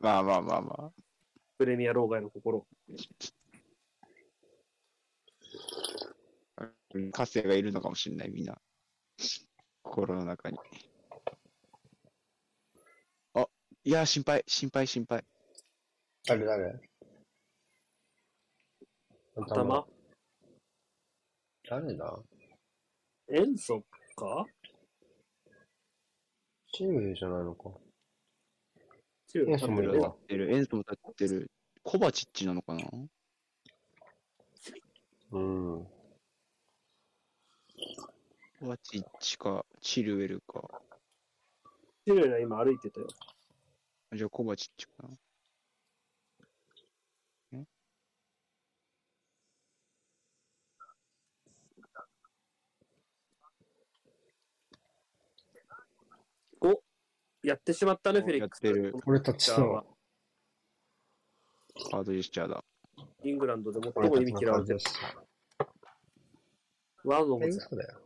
[0.00, 0.92] まあまあまあま
[1.58, 2.66] プレミア老害の心。
[6.56, 6.70] あ。
[7.12, 8.60] カセがいるのかもしれない、みんな。
[9.82, 10.58] 心の中に。
[13.34, 13.48] あ、
[13.84, 15.24] いや、心配、心配、心配。
[16.26, 16.80] 誰誰？
[19.36, 19.86] 頭？
[21.66, 22.22] 誰だ？
[23.30, 23.82] 塩素
[24.16, 24.44] か？
[26.74, 27.70] チームじゃないのか。
[29.28, 31.50] 強い塩素もいるわ立ってる、エンスも立ってる。
[31.82, 32.82] コバチッチなのかな？
[35.32, 35.84] うん。
[38.60, 40.68] コバチッチか、チルウェルか。
[42.06, 43.08] 強いな、今歩いてたよ。
[44.12, 45.08] じゃあ、コバチッチかな。
[56.60, 56.82] お
[57.44, 58.64] やってしまったね、フェリックス。
[58.64, 59.86] やってる俺たちの、
[61.90, 62.64] ハードジェスチャーだ。
[63.22, 64.80] イングランドで最も意味嫌われてる。
[67.04, 68.00] ワードもえ、嘘だよ。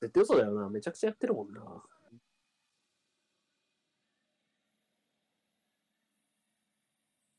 [0.00, 0.70] 絶対嘘だよな。
[0.70, 1.82] めちゃくちゃやってるもんな。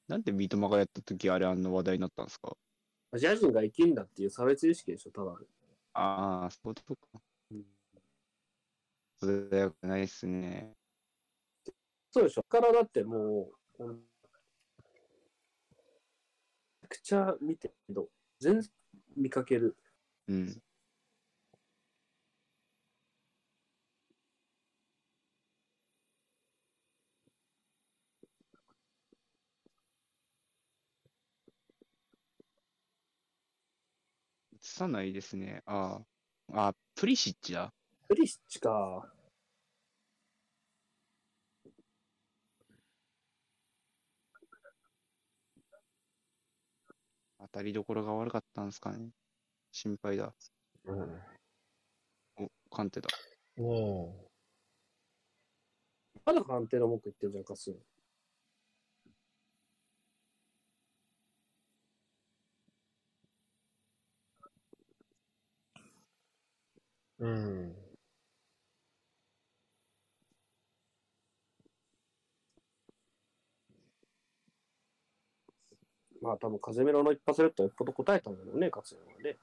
[0.08, 2.56] なんで三笘がやった時あれあんな話題になったんですか？
[3.12, 5.38] アジア人が生きんだっていう差別意識でしょ、ただの。
[5.94, 7.24] ああ、そういうことか。
[9.24, 10.74] うんそれはよくないっすね。
[12.12, 12.46] そうでしょ。
[12.50, 13.50] だからだっても
[13.80, 13.96] う、め
[16.82, 18.10] ちゃくちゃ見てるけど、
[18.40, 18.70] 全然
[19.16, 19.76] 見かける。
[20.28, 20.50] うん。
[20.50, 20.54] 映
[34.62, 35.62] さないですね。
[35.66, 36.02] あ
[36.52, 36.68] あ。
[36.70, 37.74] あ、プリシッチだ。
[38.08, 39.13] プリシッチか。
[47.54, 49.12] 当たりどころが悪かったんですかね。
[49.72, 50.34] 心配だ。
[50.86, 51.22] うん。
[52.38, 53.10] お、カンテだ。
[53.58, 54.12] ね
[56.26, 57.80] まだ判定の文句言ってるじゃんか、すぐ。
[67.20, 67.24] え。
[67.24, 67.83] うん。
[76.24, 79.38] まあ多分、風メロの一発レッドはよっぽど答えたんだろうね、勝つのはね。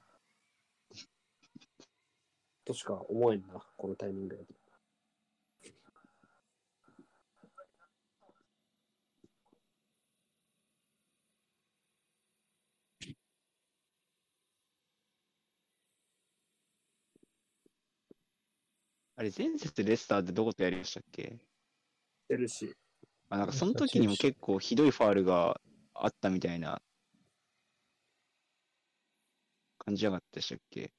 [2.64, 4.44] としか思えんな、このタイミングで。
[19.16, 21.24] あれ、前節レスターってどことやりましたっけ？
[21.24, 21.38] し
[22.26, 22.74] てるし。
[23.28, 25.60] あ、なんかその時にも結構ひどいファールが
[25.94, 26.82] あったみたいな
[29.78, 30.92] 感じじゃなかったでしたっけ？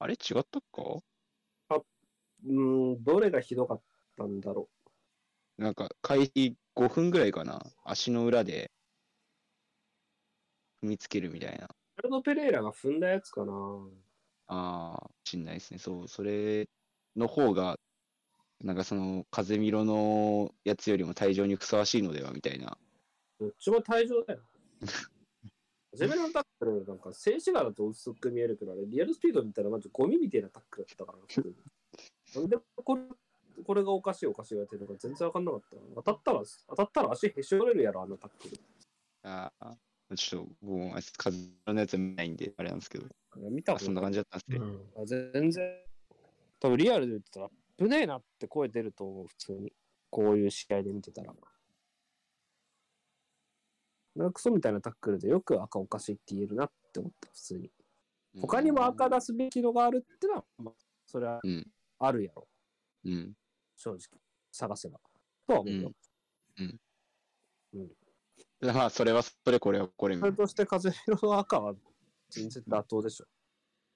[0.00, 1.02] あれ違ったか？
[2.44, 3.82] うーん、どれがひどかっ
[4.16, 4.68] たんだろ
[5.58, 7.60] なんか開始5分ぐらいかな？
[7.84, 8.70] 足の裏で
[10.82, 11.66] 踏みつけるみたいな。
[11.66, 11.68] う。
[11.98, 13.52] アルド・ペレイラが踏んだやつかな。
[14.46, 15.78] ああ、しんないですね。
[15.78, 16.68] そう、それ
[17.16, 17.78] の方が、
[18.62, 22.76] なんかその、風見ろのやつよりも退場にふさわしいのではみたいな。
[23.38, 24.40] どっちも退場だよ。
[25.94, 31.54] ゼメラのタックル、なんか静止画だと薄く見えるけど、あれ、リアルスピード見たらマジゴミみたいなタックルだったからな、普通に
[32.34, 33.02] なんでこれ
[33.64, 35.82] これがおかしいおかしい言われてるのか全然わかんなかったな。
[35.96, 38.60] 当たったら、当たったら足へし折れるやろ、あのタックル。
[39.24, 39.76] ああ、
[40.16, 43.06] ちょっと、僕も、あいつ、カズのやつ見ないんで、あれなんですけど、
[43.36, 44.58] 見たことあそんな感じだったんですね。
[44.58, 45.02] うん。
[45.02, 45.84] あ全然、
[46.60, 49.72] 多分リアルで言ってたら、危ねえなって声出ると思う、普通に。
[50.10, 51.32] こういう試合で見てたら。
[54.16, 57.70] なんかクソみたいなタックルでよく赤おかしいって言えるなって思った、普通に。
[58.40, 60.74] 他にも赤出すべきのがあるってのは、まあ、
[61.06, 61.66] それはうん。
[62.00, 62.48] あるやろ、
[63.04, 63.36] うん。
[63.76, 63.98] 正直。
[64.50, 65.00] 探せば。
[65.46, 65.92] とは思うよ。
[68.60, 71.74] まあ、それはそれ、これはこれそれとして風色の赤は
[72.30, 73.26] 全然妥当でしょ。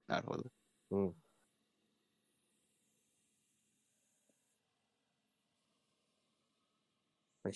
[0.07, 0.17] な。
[0.17, 0.45] なるほど。
[0.91, 1.15] うん。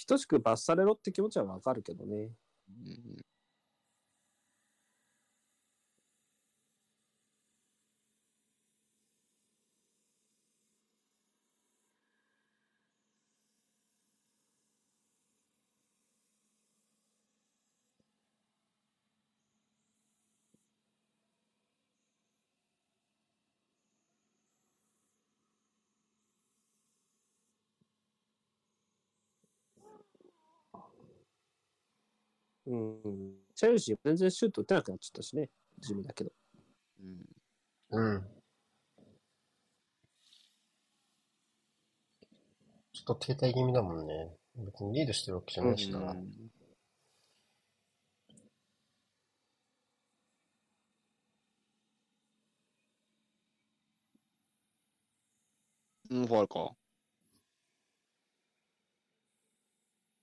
[0.06, 2.32] 等しく罰されろって気持ちはわかるけどね。
[2.68, 3.16] うん
[32.66, 33.34] うん。
[33.54, 35.50] チェルシー全然シュート打てなくなっちゃったしね。
[35.78, 36.32] 地味だけど。
[37.90, 38.14] うん。
[38.14, 38.26] うん。
[42.92, 44.30] ちょっと停滞気味だもんね。
[44.56, 45.98] 別にリードしてるわけじゃないしな。
[45.98, 46.50] うん
[56.10, 56.76] うん、ファウルか。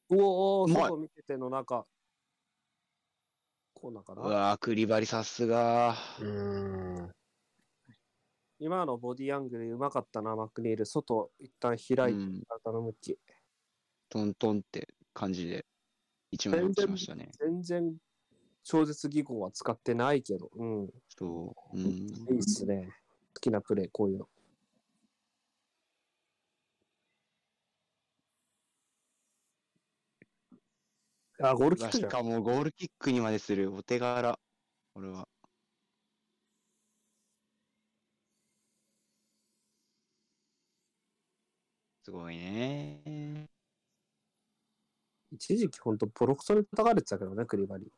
[0.10, 1.86] うおー、外見てての中。
[3.84, 4.22] こうなんかな？
[4.22, 5.94] うわー、クリバリさすが。
[6.22, 7.12] うーん。
[8.58, 10.86] 今のボディアングルうまかったな、マクニール。
[10.86, 13.20] 外一旦開いて、うん体の向き。
[14.08, 15.66] トントンって感じで、
[16.32, 17.30] 一枚落ちましたね。
[17.38, 17.94] 全然
[18.64, 20.50] 超絶技巧は使ってないけど。
[20.56, 20.90] うん。
[21.10, 21.78] そう。
[21.78, 21.84] うん。
[21.84, 22.88] いいっすね。
[23.36, 24.30] 好きなプレー、こういうの。
[31.50, 32.08] あ、ゴールキック。
[32.08, 34.40] かもゴールキックにまでするお手柄。
[34.94, 35.28] これは。
[42.04, 43.50] すごいね。
[45.32, 47.92] 一時期ほんとボロクソに叩かれてたけどね、クリバリ。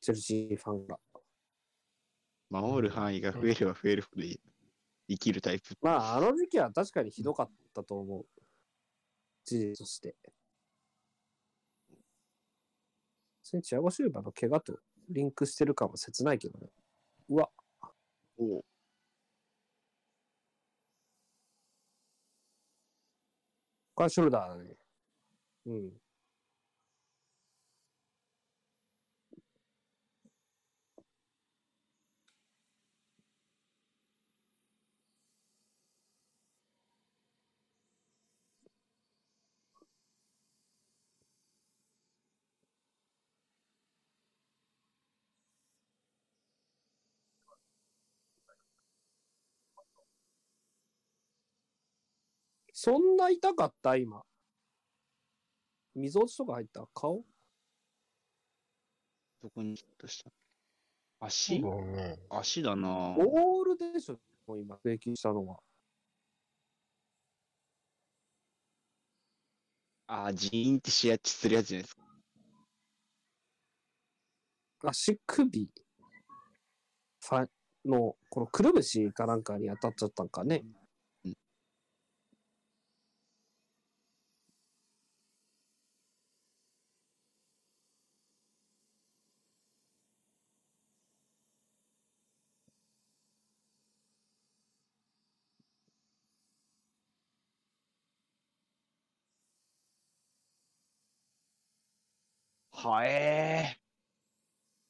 [0.00, 0.98] チェルシーファンが。
[2.50, 4.22] 守る範囲が増えれば増えるほど
[5.08, 5.74] 生きるタイプ。
[5.82, 8.26] まあ、あの時期は確かにひどかったと思う。
[9.44, 10.16] 事実として。
[13.42, 14.78] それチアゴ・シューバーの怪我と
[15.10, 16.68] リンクしてる感は切ないけどね。
[17.28, 17.50] うわ、
[18.38, 18.64] お
[23.94, 24.76] これはショルダーだね。
[25.66, 26.03] うん。
[52.84, 53.96] そんな痛かった？
[53.96, 54.20] 今。
[55.94, 56.86] 溝落ちとか入った？
[56.92, 57.24] 顔？
[59.42, 60.30] どこにヒットした
[61.18, 61.62] 足？
[61.62, 62.18] ね。
[62.28, 65.56] 足だなボールでしょ、もう今、平均したのは。
[70.06, 72.02] あー、ジーンって視野値するやつじゃないですか。
[74.90, 75.70] 足首？
[77.26, 77.48] ファ
[77.86, 80.60] の、このくるぶしかなんかに当たっちゃったんかね。
[80.62, 80.83] うん
[102.88, 103.78] はえ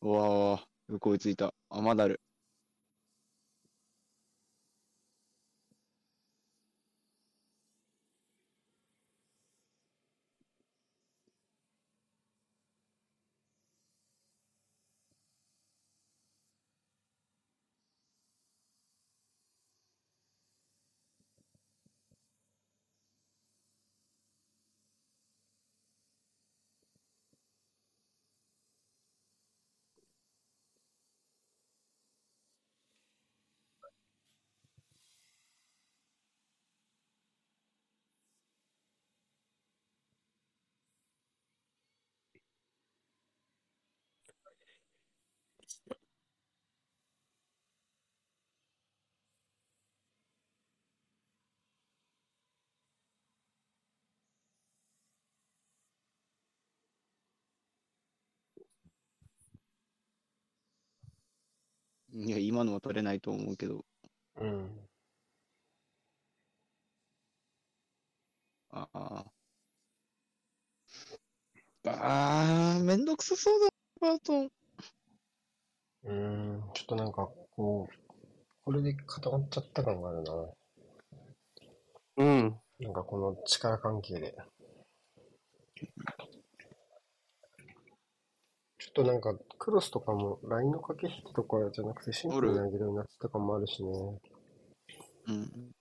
[0.02, 0.06] ー。
[0.08, 1.54] うわーわー、よく追いついた。
[1.70, 2.20] 雨、だる。
[62.12, 63.84] いや、今のは取れないと思うけど。
[64.40, 64.88] うん。
[68.70, 69.24] ああ。
[71.86, 73.68] ああ、めんどくさそうだ、
[74.00, 74.50] バートン。
[76.04, 78.14] うーん、ちょっとなんか、こう、
[78.64, 80.32] これで固まっちゃった感があるな。
[82.16, 82.60] うん。
[82.80, 84.34] なんかこの力関係で。
[88.78, 93.90] ちょっとなんか、クロスとかも、ラインの駆け引きとかじゃなくてシンプルに投げるようになってた感もあるしね。
[95.28, 95.72] うん。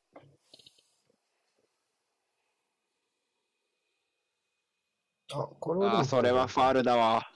[5.33, 7.32] あ、これはああ、それはファールだわ。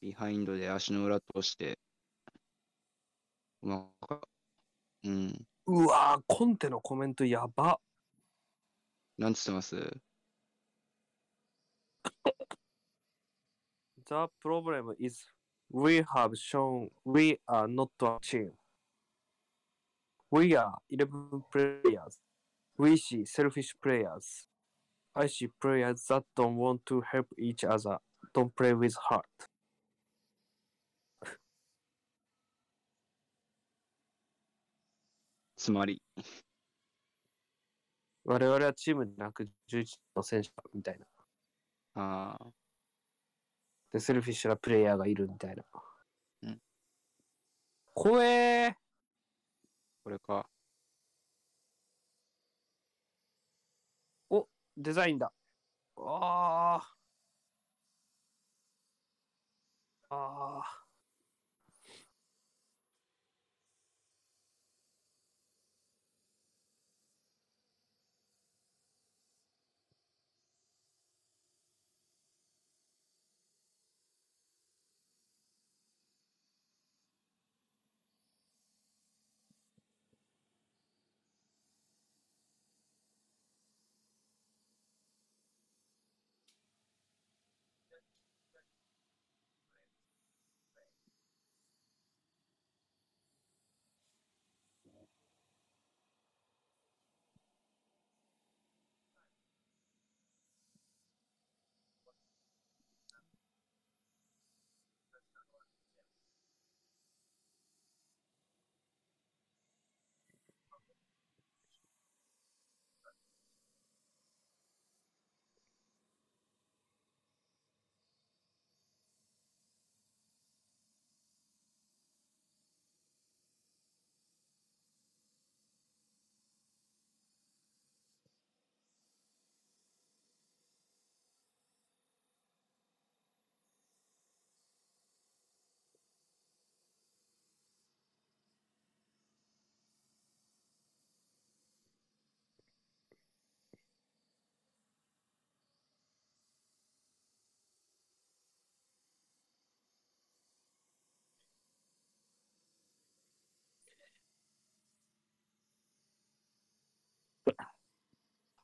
[0.00, 1.78] ビハインドで足の裏通して。
[3.62, 4.20] うまか
[5.04, 5.46] うん。
[5.66, 7.80] うわーコンテのコメントやば。
[9.18, 9.74] なんつってます
[14.06, 15.26] The problem is
[15.70, 18.52] we have shown we are not a team.
[20.30, 22.18] We are 11 players.
[22.78, 24.46] We see selfish players.
[25.14, 27.98] I see players that don't want to help each other,
[28.32, 29.26] don't play with heart.
[35.68, 36.02] つまり。
[38.24, 41.06] 我々はチームでなく11の選手だみたいな。
[42.02, 42.46] ああ。
[43.92, 45.62] で、セルフィッシュなプレイヤーがいるみたいな。
[46.44, 46.58] うん。
[47.92, 48.74] 怖えー
[50.04, 50.48] これか。
[54.78, 55.30] デザインだ。
[55.96, 56.94] ああ。
[60.08, 60.77] ああ。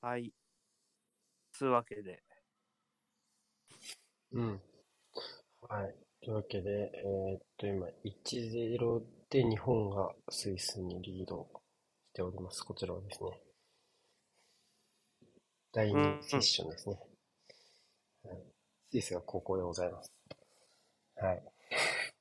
[0.05, 0.35] はい。
[1.55, 2.23] つうわけで、
[4.33, 4.61] うん。
[5.63, 5.95] はい。
[6.23, 11.49] というわけで、えーっと、今、1-0で日本がスイスにリード
[12.11, 12.63] しております。
[12.65, 13.41] こちらはですね。
[15.73, 17.01] 第2セッションですね。
[18.25, 18.43] はい、
[18.91, 20.13] スイスが高校でございます。
[21.17, 21.43] はい。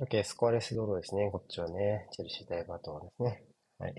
[0.00, 1.30] オッケー、スコアレスドローですね。
[1.30, 2.08] こっちはね。
[2.10, 3.44] チェルシー対バートンですね。
[3.78, 3.94] はい。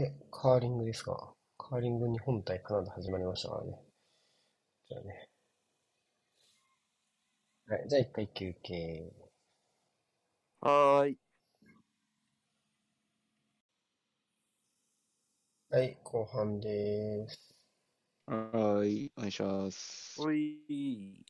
[0.00, 1.34] え、カーリングですか？
[1.56, 3.76] カーリング日本対カナダ始まりましたからね。
[4.88, 5.28] じゃあね。
[7.66, 9.12] はい、じゃあ一回休憩。
[10.60, 11.18] はーい。
[15.70, 17.54] はい、後半です。
[18.26, 19.12] はーい。
[19.16, 20.20] お願いします。
[20.20, 21.24] おい。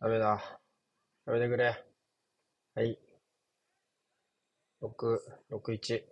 [0.00, 0.60] ダメだ。
[1.26, 1.89] やめてくれ。
[2.72, 2.96] はい。
[4.80, 6.04] 6、6、1。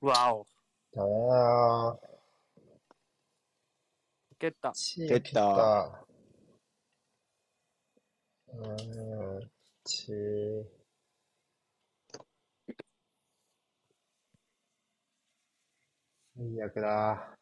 [0.00, 0.46] わお。
[0.92, 2.00] だよ
[4.38, 4.70] 蹴った。
[4.70, 5.08] ー。
[5.08, 6.04] 蹴った
[8.48, 9.50] うーん。
[9.84, 10.64] ちー。
[16.36, 17.35] 最悪だ。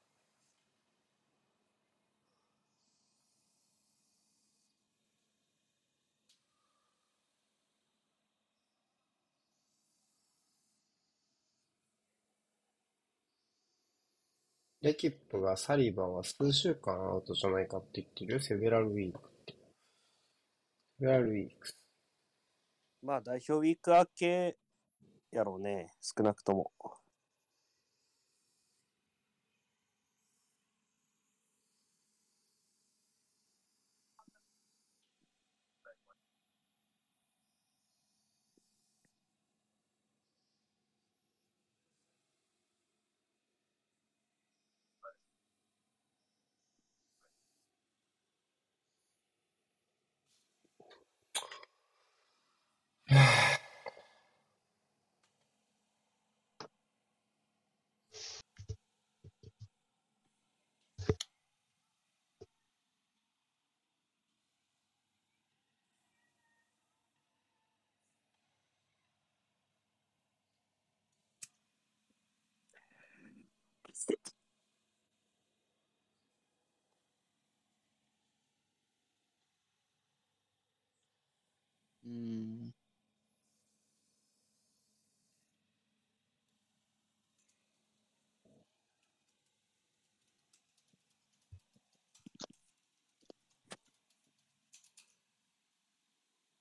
[14.85, 18.39] レキップがサリバンは数週間アウトじゃないかって言ってる？
[18.39, 19.55] セベラルウィークって。
[21.01, 21.73] セベラルウィーク。
[23.03, 24.57] まあ代表ウィーク明け
[25.33, 25.87] やろうね。
[26.03, 26.71] 少なくとも。
[82.05, 82.75] うん。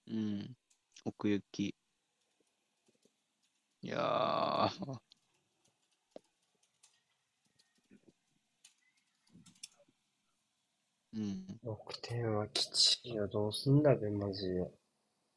[0.07, 0.55] うん。
[1.05, 1.75] 奥行き。
[3.83, 5.12] いやー。
[11.13, 11.59] うん。
[11.63, 13.27] 6点はきちいよ。
[13.27, 14.71] どうすんだべ、マジで。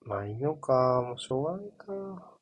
[0.03, 1.03] まあいいのか。
[1.03, 2.36] もうしょうがないか。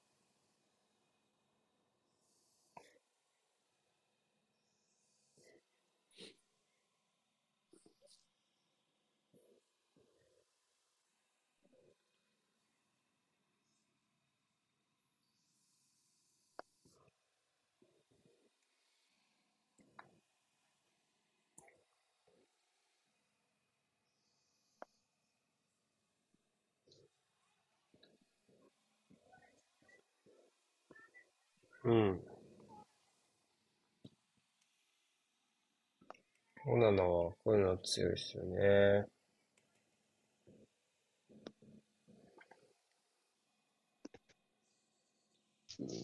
[31.84, 32.20] うん。
[36.66, 39.04] オナナはこういうの強いですよね。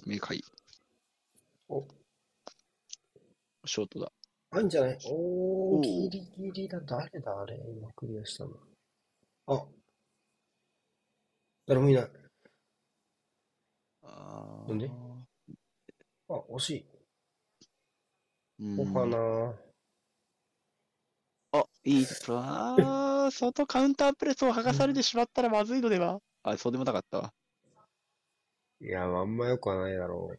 [0.06, 0.42] メカイ。
[1.68, 1.86] お、
[3.64, 4.12] ショートだ。
[4.50, 4.98] あ、んじゃない？
[5.04, 6.78] おー、おーギリギリだ。
[6.80, 7.56] 誰だ、あれ。
[7.56, 8.50] 今クリアしたの。
[9.46, 9.66] あ、
[11.66, 12.10] 誰もいない。
[14.02, 14.90] あなんで？
[16.30, 16.84] あ、惜しい。
[18.60, 19.10] うオファん。
[19.10, 19.54] ナ
[21.52, 22.40] あ、いいプラ
[23.24, 27.18] あー、 外カウンタープレスを剥がされてしまったらまずいのではあ、そうでもなかった？
[27.18, 27.34] わ。
[28.82, 28.86] ー。
[28.86, 30.36] いや、あんま良くはないだろ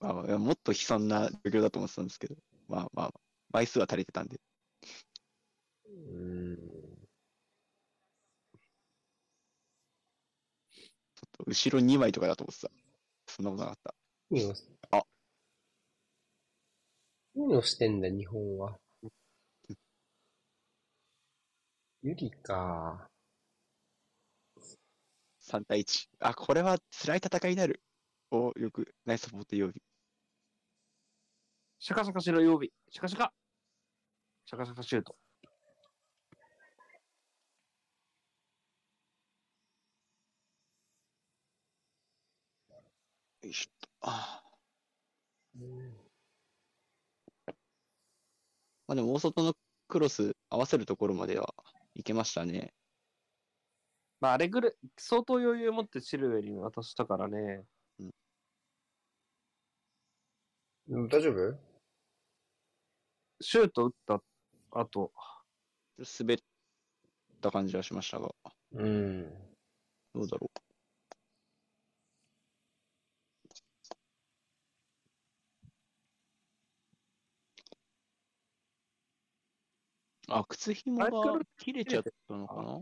[0.00, 2.36] まあ、いやもっと悲惨な状況だと思ってたんですけど、
[2.68, 3.12] まあまあ、
[3.50, 4.40] 枚数は足りてたんで。
[5.86, 5.90] う。
[5.90, 6.56] ん。
[11.14, 12.70] ちょっと後ろ2枚とかだと思ってた。
[13.30, 13.94] そんなことなかった。
[14.30, 14.54] 何を、
[14.90, 15.02] あ
[17.34, 18.78] 何をしてんだ、日本は。
[22.02, 23.08] ユリか。
[25.42, 26.08] 3対1。
[26.20, 27.80] あ、これは辛い戦いになる。
[28.30, 29.80] お、よく、ナイスサポート曜日。
[31.78, 32.72] シャカシャカしろ曜日。
[32.90, 33.32] シャカシャカ。
[34.46, 35.16] シャカシャカシュート。
[43.48, 43.88] いしょ。
[44.02, 44.42] あ
[45.56, 45.96] うん
[48.86, 49.54] まあでも、大外の
[49.88, 51.54] クロス合わせるところまでは
[51.94, 52.74] いけましたね。
[54.20, 57.64] まああれぐらい、相当余裕持ってチルウェリに渡したからね。
[60.88, 61.56] うん大丈夫？
[63.40, 64.20] シュート打った
[64.72, 65.12] 後、
[65.98, 66.38] 滑っ
[67.40, 68.34] た感じはしましたが、
[68.72, 69.30] うん。
[70.12, 70.69] どうだろう。
[80.32, 82.80] あ、靴紐が切れちゃったのかな？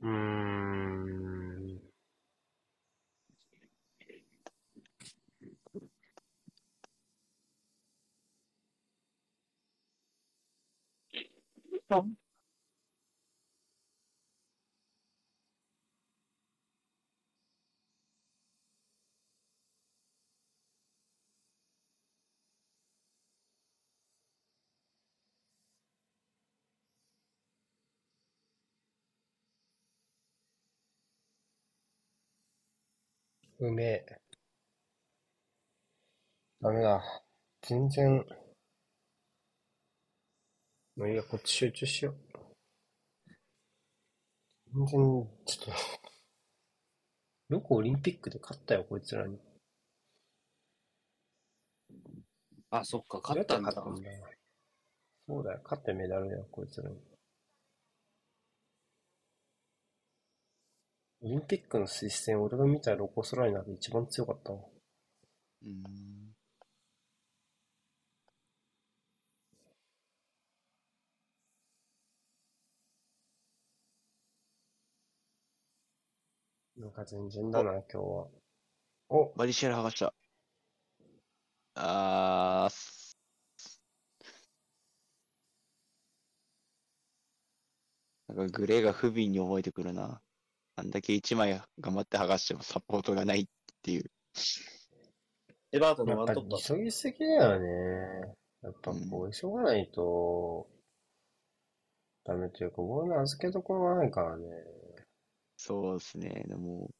[0.00, 1.92] うん。
[33.66, 34.06] うめえ。
[36.60, 37.00] ダメだ。
[37.62, 38.26] 全然。
[40.96, 42.16] もういいや、こっち集中しよう。
[44.74, 45.76] 全然、ちょっ
[47.48, 47.54] と。
[47.54, 49.38] よくオリンピックで勝ったよ、こいつらに。
[52.70, 53.70] あ、そっか、勝ったんだ。
[53.72, 57.11] そうだよ、勝ってメダルだよ、こいつらに。
[61.22, 64.58] オリンピックの推薦、俺が見たロコ・ソライナで一番強かったわ。
[65.64, 66.34] うん。
[76.76, 78.28] なんか全然だな、今日は。
[79.10, 80.14] お、バリシェラ剥がした。
[81.74, 83.16] あー、す
[88.26, 90.21] なんかグレーが不憫に覚えてくるな。
[90.76, 93.46] あんだけ一枚頑張って剥がしてもサポートがないっ
[93.82, 94.10] ていう。
[95.72, 98.34] エバートンやっぱのワントップり急ぎすぎだよね。
[98.62, 100.68] やっぱこう、急がないと、
[102.24, 104.44] ダメというか、ボールの預けどころがないからね。
[105.56, 106.44] そうですね。
[106.46, 106.90] でも、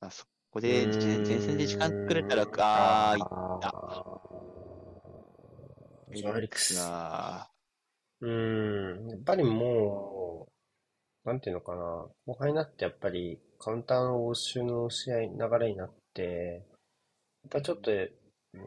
[0.00, 3.24] あそこで前前線で時間作れたら、あー、いっ
[3.60, 4.20] た。
[6.12, 6.74] エリックス。
[6.74, 7.48] な
[8.20, 9.04] うー。
[9.04, 10.48] ん、やっぱりも
[11.24, 15.30] う、なんていうのかな、後輩になってやっぱりカウンターの応酬の試合、流
[15.60, 16.66] れになって、
[17.42, 17.90] やっぱりちょっと、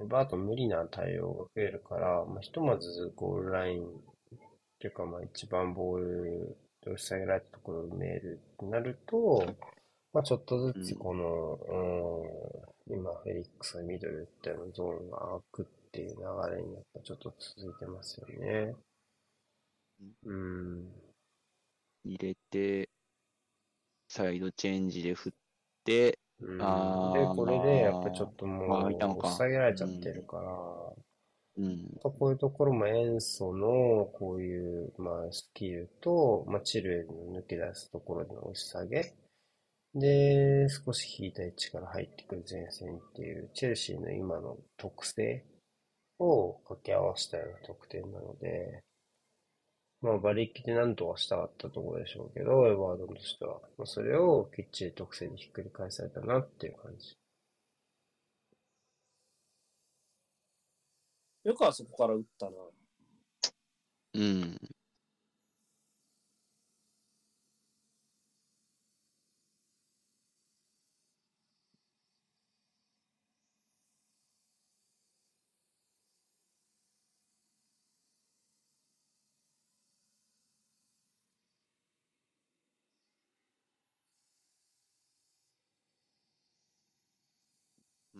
[0.08, 3.90] バート無理な対応が増えるから、まあ、ひとまずゴールラインっ
[4.80, 9.46] ていうか、まあ一番ボールで押し下げられたところを埋めるってなると、
[10.14, 11.60] まあちょっとずつこの、
[12.88, 18.76] うん、今フェリックスのミドルっていうのゾーンが開くっていう流れにやっぱちょっと続いてますよね。
[20.26, 20.92] うん。
[22.04, 22.90] 入れて、
[24.10, 25.34] サイドチェンジで振っ
[25.86, 30.44] て、うんで、これでやっぱちょっとまもう下げられちゃってるから、
[31.56, 39.14] うん、こういうところも塩素のこういう、まあ、スキルと、まあ、チルの抜け出すところでの押し下げ。
[39.96, 45.46] で、少し引いた位置から入ってくる前線っていう、チェルシーの今の特性
[46.20, 48.84] を掛け合わせたような得点なので、
[50.02, 53.62] まあ、馬力で何とかしたかったところでしょうけど、エバードンとしては。
[53.78, 57.16] まあ、それをきっちり特性でひっくり返されたなっていう感じ。
[61.46, 62.52] よくあそこから打ったな。
[64.16, 64.58] うん。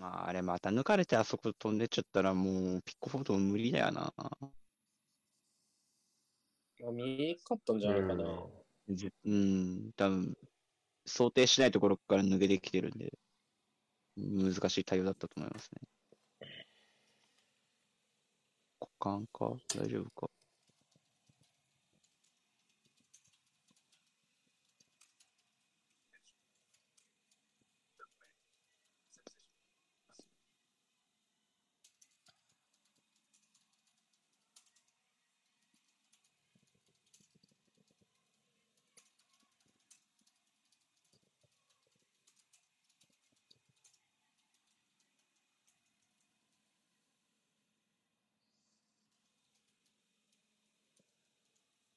[0.04, 4.14] まあ、あれまた抜かれてあそこ飛んでっちゃったらもうピックフォード無理だよな。
[4.18, 4.52] あ
[6.92, 8.26] 見えかったんじゃないかな。
[8.90, 10.38] ぜうん、多分
[11.06, 13.14] 想定しないところから抜けてきてるんで、
[14.18, 15.82] 難しい対応だったと思いますね。
[18.82, 19.56] 股間か？
[19.74, 20.30] 大丈夫か？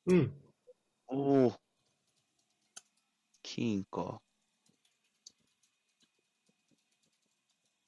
[0.06, 0.32] うん。
[1.08, 1.52] おお。
[3.42, 4.20] キーンか。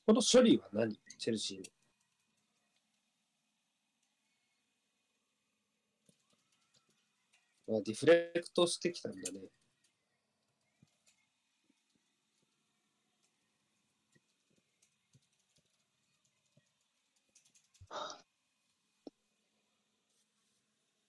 [0.06, 0.98] この処理は何？
[1.18, 1.58] チェルシー
[7.68, 7.78] の。
[7.78, 9.40] あディフレクトしてきたんだね。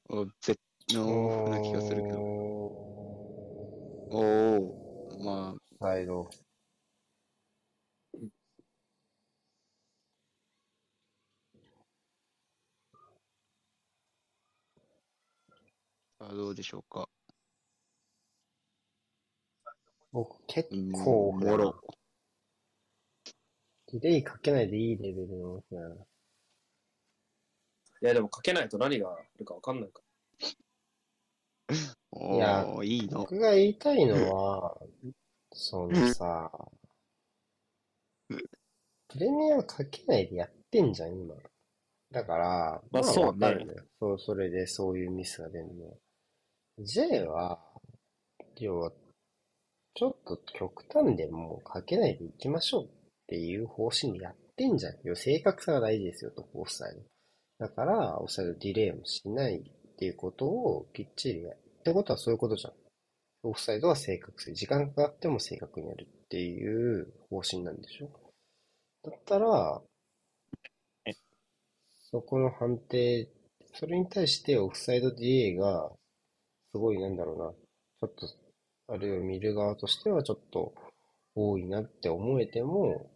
[0.10, 0.60] お絶
[0.94, 2.20] のな気がするけど。
[4.12, 5.60] おお、まあ。
[5.80, 6.30] サイド。
[16.20, 17.08] さあ、どうでしょうか。
[20.12, 21.80] 僕、結構、もろ。
[23.92, 25.64] ディレイかけないでいいレベルの。
[28.02, 30.09] いや、でもかけないと何があるかわかんないから。
[31.70, 33.20] いやー、いいの。
[33.20, 34.78] 僕が言いたいのは、
[35.54, 36.52] そのさ、
[38.28, 41.36] プレミアかけないでやってんじゃん、今。
[42.12, 43.84] だから、まあそうねわかるのよ。
[44.00, 45.98] そう、それでそういうミスが出るの。
[46.80, 47.60] J は、
[48.58, 48.92] 要は、
[49.96, 52.90] ちょっと極端でもうかけないでいきましょうっ
[53.28, 54.98] ていう方針でやってんじゃん。
[55.04, 57.68] 要は正確さが大事ですよと、オフサイド。
[57.68, 59.64] だから、オフサイドディレイもしない
[60.00, 61.58] っていうことをきっちりやる。
[61.82, 62.74] ってことはそういうことじゃん。
[63.44, 64.54] オフサイドは正確性。
[64.54, 68.10] 時間かかっても正確にやるっていう方針なんでしょ
[69.04, 69.82] だったら
[71.06, 71.12] え、
[72.00, 73.28] そこの判定、
[73.74, 75.92] それに対してオフサイド DA が、
[76.72, 80.74] すごいなんだろうな、ちょっと、あるいは見る側としてはちょっと
[81.36, 83.12] 多いなって思えても、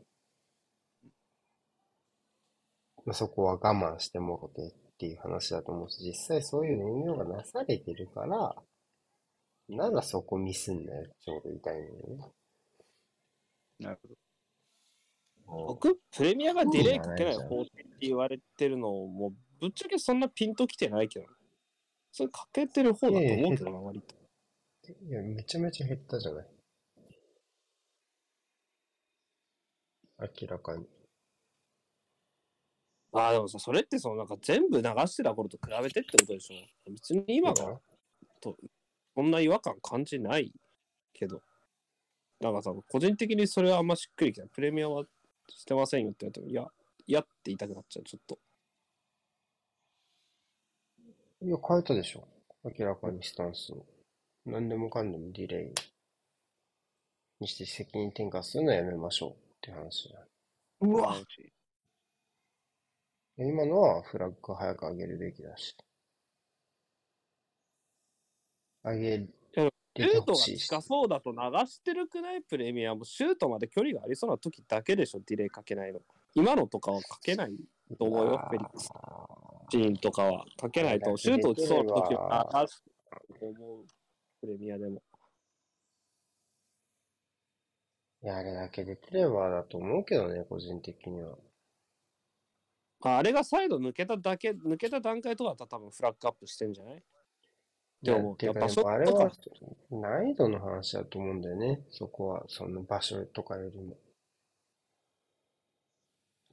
[3.06, 8.56] まあ、そこは我慢してもろてっていう話だと思うし、実際そういう運用がなされてるから、
[9.68, 12.32] ならそこミスんなよ、ちょうど言いたいのよね。
[13.80, 14.00] なる
[15.46, 15.66] ほど。
[15.74, 21.26] 僕、プレミアがディレイかけない方針って言われてるのも、ぶっちゃけそんなピンときてないけど、
[22.14, 24.16] それかけてる方だと思うけどな、割と。
[25.06, 26.48] いや、めちゃめちゃ減ったじゃない。
[30.40, 30.86] 明らかに。
[33.16, 36.92] ああ、でもさ、それってそのなんか全部流してた頃と比べてってことでしょ？
[36.92, 37.80] 別に今が、
[38.42, 38.58] と、
[39.16, 40.52] そんな違和感感じない
[41.14, 41.42] けど。
[42.42, 44.50] なんかさ、個人的にそれはあんましっくりきない。
[44.50, 45.06] プレミアは
[45.48, 46.68] してませんよって言われても、いや、
[47.06, 48.40] いやって言いたくなっちゃう、ちょっと。
[51.42, 52.28] いや、変えたでしょ。
[52.64, 53.86] 明らかにスタンスを。
[54.46, 55.72] 何でもかんでもディレイ
[57.40, 60.90] にして責任転嫁するのはやめましょうって話じゃん。
[60.90, 61.53] うわで
[63.38, 65.76] 今のはフラッグ早く上げるべきだし。
[68.84, 70.38] 上げシてュてートが。
[70.38, 76.02] 近そうだと流してるくないプレミアもシュートまで距離がありそうな時だけでしょ、ディレイかけないの。
[76.36, 77.56] 今のとかはかけない
[77.98, 78.90] と思うよ、フェリックス。
[79.72, 82.84] シーンとかはかけないと、シュート打ちそうな時は流す
[83.40, 83.86] と思う、
[84.42, 85.02] プレミアでも。
[88.24, 91.38] いや、あれだけできればだと思うけどね、個人的には。
[93.10, 96.96] ああれがサイド抜けただけ、抜けた段階とかだったら多分フラッグアップしてんじゃない？
[96.96, 97.02] っ
[98.04, 98.38] て思う。
[98.38, 99.32] ていうかやっぱそでもあれは
[99.92, 101.82] 難易度の話だと思うんだよね。
[101.92, 103.98] そこは、その場所とかよりも。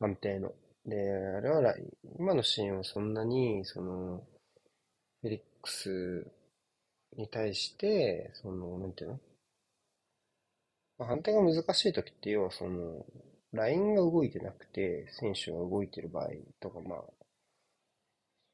[0.00, 0.52] 判定の。
[0.86, 1.74] で、あれは
[2.18, 4.26] 今のシーンはそんなに、その、
[5.20, 6.26] フェリックス
[7.16, 9.20] に対して、その、なんていうの？
[10.98, 13.04] まあ判定が難しい時って、要はその、
[13.52, 17.04] ラインが動いてなくて、選手が動いてる場合とか、まあ、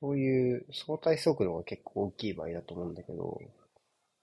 [0.00, 3.38] そういう相対速度が結構大きい場合だと思うんだけど、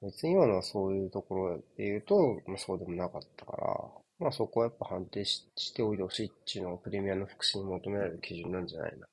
[0.02, 9.08] 別に今のはそういうところで言うと、まあ、そうでもなかったから、まあそこはやっぱ判定ししておいてほしいっていうのがプレミアの福祉に求められる基準なんじゃないな。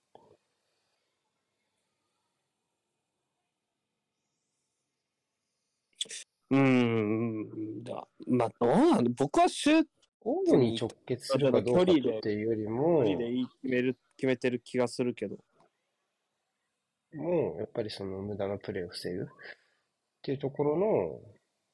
[6.50, 9.84] うーん、だまあ、どうなん僕はシュー
[10.23, 15.37] 大いに直結するかどうかっていうよりも、トでいい決める決めてる気がするけど。
[17.14, 19.27] もうやっぱりその無駄なプレーを防ぐっ
[20.23, 21.21] ていうところの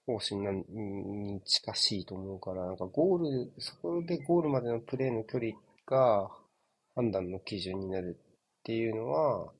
[0.07, 5.53] 方針なんに近しいと思うから、なんかゴール、そこでゴールまでのプレーの距離
[5.85, 6.31] が
[6.95, 9.53] 判断の基準になるっていうのは、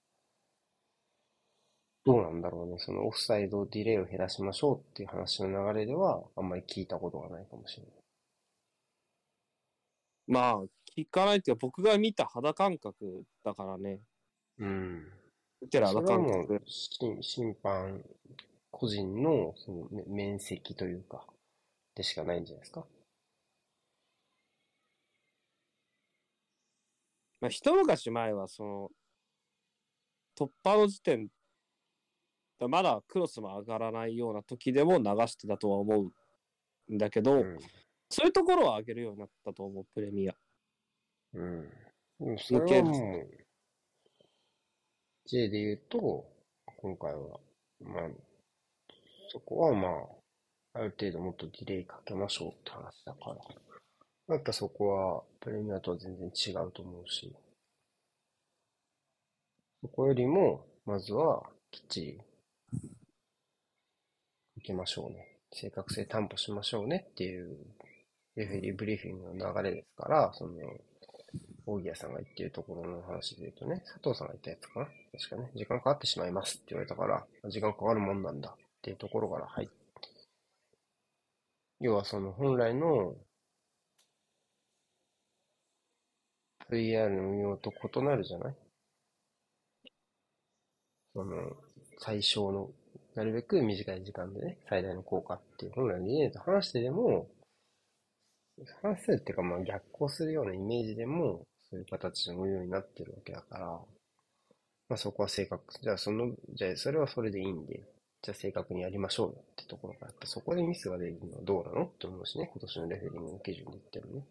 [2.05, 2.79] どうなんだろうね。
[2.79, 8.06] そのオフサイドディレイを減らしましょうっていう話の流れではあんまり聞いたことがないかもしれない。
[10.27, 10.65] まあ、
[10.97, 14.01] 聞かないっていうか、僕が見た肌感覚だからね。
[14.59, 15.13] うん。
[15.61, 16.63] 見てる肌それはも感覚う。
[16.67, 18.05] 審審判
[18.71, 21.27] 個人のそのめ面積というか、
[21.95, 22.87] でしかないんじゃないですか？
[27.41, 28.91] まあ、一昔前は、その、
[30.39, 31.29] 突破の時点、
[32.59, 36.11] まだクロスも上がらないような時でも流してたとは思
[36.89, 37.59] うんだけど、うん。
[38.09, 40.35] そういうところは上げるようになったと思う、プレミア。
[41.35, 41.69] うん。
[42.21, 43.29] でもそれはもう、
[45.27, 46.27] J で言うと、
[46.77, 47.41] 今回は、
[47.81, 48.11] まあ、
[49.29, 49.89] そこはま
[50.75, 53.35] あ、ある程度もっとディレイかけましょうって話だか
[54.29, 57.35] ら、やっぱそこはプレミアとは全然違うと思うし、
[59.83, 62.21] そこよりも、まずはきっちり
[64.67, 65.39] きましょうね。
[65.53, 67.57] 正確性担保しましょうねっていう、
[68.37, 70.53] レフェリーブリーフィングの流れですから、その、
[71.67, 74.87] 大木屋さんが言ってるところの話で言うとね、佐藤さんが言ったやつかな。
[74.87, 78.51] 確かね、時間かかってしまいますって言われたから、時間かかるもんなんだ。
[78.51, 79.75] っていうところから入って
[81.81, 83.15] 要はその本来の
[86.71, 88.55] VR の運用と異なるじゃない？
[91.15, 91.57] その、
[91.99, 92.71] 最小の、
[93.15, 97.29] なるべく短い時間でね、最大の効果っていう本来の理念と話してでも、
[98.83, 103.67] 話すっていうかまあ逆行するようなイメージでも、そういう形の運用になってるわけだから、
[104.89, 107.85] まあそこは正確、じゃあその、じゃあそれはそれでいいんで、
[108.23, 114.27] じゃあ正確にやりましょうよってところから、やっぱそこでミスが出るのはどうなのって思うしね、今年のレフェリングの基準で言ってもね。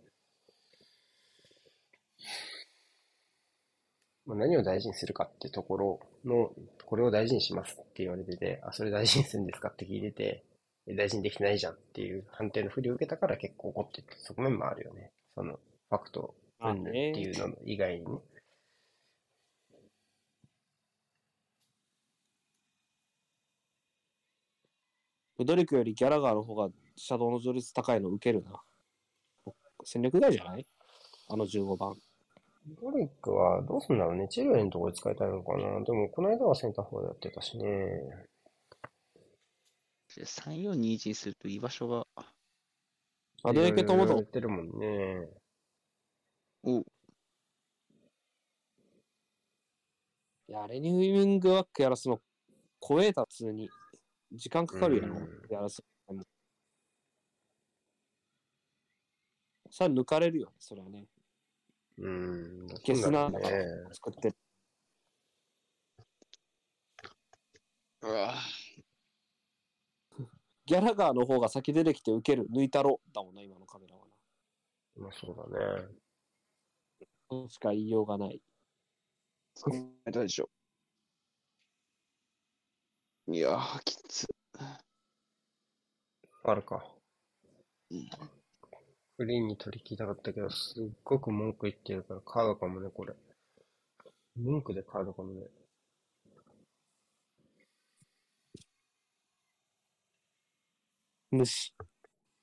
[4.26, 6.52] まあ、何を大事にするかってところの、
[6.86, 10.44] これを大事にしますって言われてて、あ、それ大事にするんですかって聞いてて、
[10.88, 15.12] 大事にできてないじゃんっていう判定の振りを受けたから結構怒ってる側面もあるよね。
[15.34, 15.60] その、
[15.90, 18.22] ファクト、うんっていうの以外にね。
[25.38, 28.62] ウドリクよりギャラガーの方がシャドウの序列高いの受けるな。
[29.84, 30.66] 戦略外じゃない？
[31.28, 31.96] あの15番。
[32.82, 34.28] ドリックはどうすんだろうね。
[34.30, 35.82] チルエのところで使いたいのかな。
[35.84, 37.66] でも、この間はセンターフォワードやってたしね。
[40.22, 42.08] 3421にすると居場所が、
[43.44, 45.30] アドエケともとやってるもんね。
[46.64, 46.84] おい
[50.48, 52.20] や、レニウィングワックやらすの
[52.80, 53.70] 怖えた普通に。
[54.32, 56.24] 時間かかるやろうん、やらすの。
[59.72, 61.06] さあ抜かれるよね、それはね。
[61.98, 62.68] うん。
[62.86, 63.66] 消すなそうだね。
[63.92, 64.36] 作ってる。
[68.02, 68.36] うわ
[70.66, 75.04] ギャラガーの方が先出てきて受ける、抜いたろだもんな、今のカメラはな。
[75.04, 75.88] まあそうだね。
[77.30, 78.42] そうしか言いようがない。
[80.12, 80.50] どうでしょ
[83.28, 83.36] う。
[83.36, 84.28] いやー、きつ。
[86.44, 86.86] あるか。
[87.92, 88.10] うん
[89.18, 93.14] クリーンに取り切りたかったけど、すっごく文句言ってるからカードかもね、これ。
[94.36, 95.48] 文句でカードかもね。
[101.36, 101.74] 無視。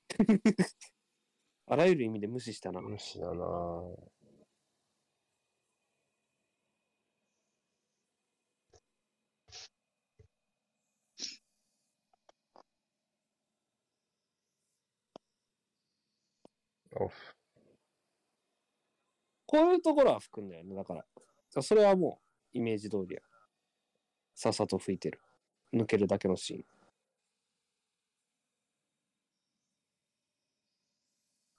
[1.65, 2.79] あらゆる意味で無視したな。
[2.81, 4.13] 無視だなぁ。
[16.95, 17.35] オフ。
[19.47, 21.05] こういうところは吹くんだよね、だから。
[21.61, 22.19] それはも
[22.53, 23.21] う、イメージ通りや。
[24.35, 25.19] さっさと吹いてる。
[25.73, 26.72] 抜けるだけのシーン。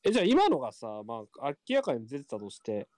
[0.04, 2.88] え、じゃあ今のがさ、まあ、明らかに出てたとして、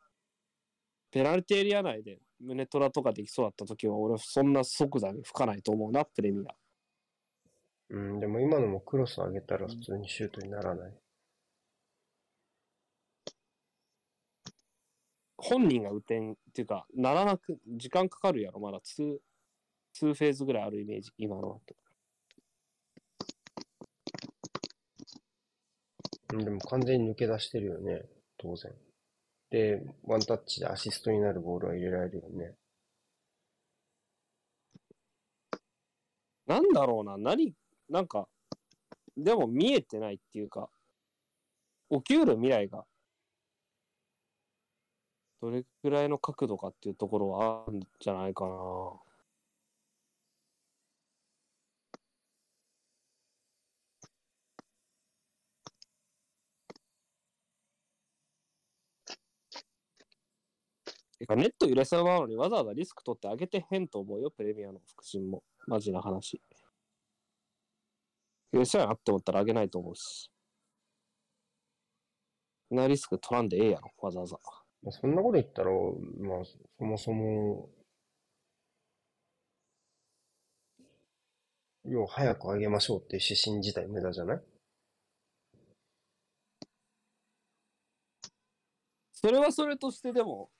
[1.12, 6.54] ペナルティエリア内で胸トラとかできそうだった時は、俺そんな即座に吹かないと思うな、プレミア。
[7.90, 10.94] うん、でも今のもクロス上げたら普通にシュートにならない。
[15.36, 19.18] 本人が打てんっていうか、ならなく、時間かかるやろ、まだ2、
[19.94, 21.85] 2フェーズぐらいあるイメージ、今のだと。
[26.44, 28.02] でも完全に抜け出してるよね、
[28.38, 28.72] 当然。
[29.50, 32.54] で、ワンタッチでアシストになるボールは入れられるよね。
[36.46, 37.54] なんだろうな、何、
[37.88, 38.28] なんか、
[39.16, 40.68] でも見えてないっていうか、
[41.90, 42.84] 起きうる未来が、
[45.40, 49.05] どれくらいの角度かっていうところはあるんじゃないかな。
[61.18, 65.42] ネット揺れそうなのにわざわざリスク取ってあげてへんと思うよ、プレミアの腹心も。
[65.66, 66.40] マジな話。
[68.52, 70.30] 揺れそうやなって思ったらあげないと思うし。
[72.68, 74.38] そんなリスク取らんでええやろ、わざわざ。
[74.82, 76.44] まあそんなこと言ったら、まあ、
[76.78, 77.70] そもそも、
[81.84, 84.42] 要は早く上げましょうっていう指針自体無駄じゃない？
[89.12, 90.50] それはそれとしてでも、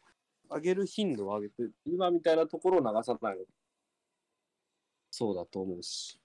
[0.51, 3.45] 上げる頻度を上げて、今みたいなところを流さないの。
[5.11, 6.21] そうだと思うし。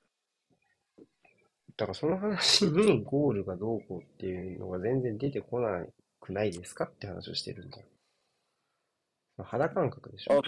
[1.78, 5.86] だからその話にゴールがどうこうっていうのが全然出てこな
[6.20, 7.88] くないですかって話をしてるんだよ。
[9.44, 10.42] 肌感覚でしょ。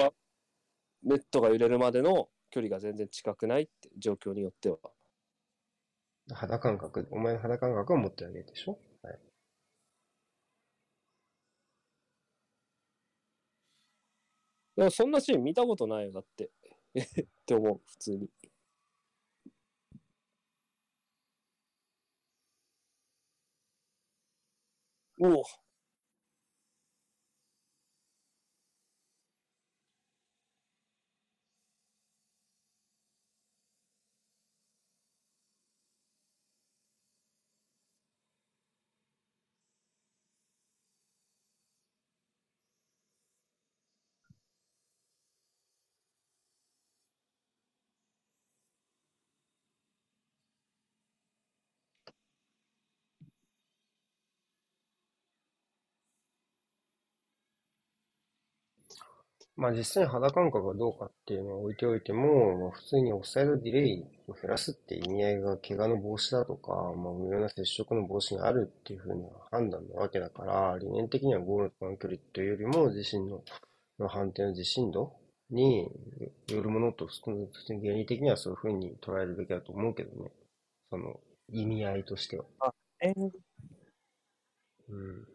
[1.04, 4.78] ネットが揺れるまでの距離が全然近くないって状況によっては。
[6.32, 9.20] 肌感覚、お前の肌感覚を持ってあげるでしょはい。
[14.76, 16.50] でもそんなシーン見たことないよ、だって。
[16.96, 18.30] え って思う、普通に。
[25.20, 25.44] おお。
[59.56, 73.44] まあ実際に肌感覚がどうかっていうのは置いておいても、まあ、普通にオフサイドディレイを減らすって意味合いが怪我の防止だとか、まあ、無用な接触の防止にあるっていうふうな判断なわけだから、理念的にはゴールの距離というよりも自身の
[74.00, 75.14] の判定の自信度
[75.52, 75.88] に
[76.50, 77.14] よるものと、普
[77.66, 80.32] 通に原理的にはそういうふうに捉えるべきだと思うけどね。
[80.90, 81.20] その
[81.50, 82.46] 意味合いとしては。
[83.02, 83.32] えー
[84.88, 85.28] うん。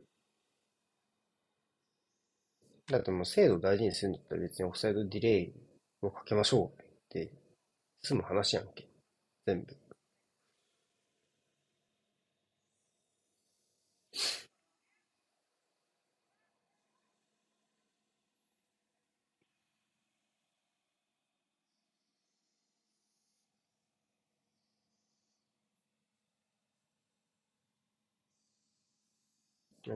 [2.90, 5.52] だってもう精度を大事にするんだったら別にオフサイドディレイ
[6.02, 7.31] をかけましょうって
[8.02, 8.86] 済む話やんけ。
[9.47, 9.77] 全部。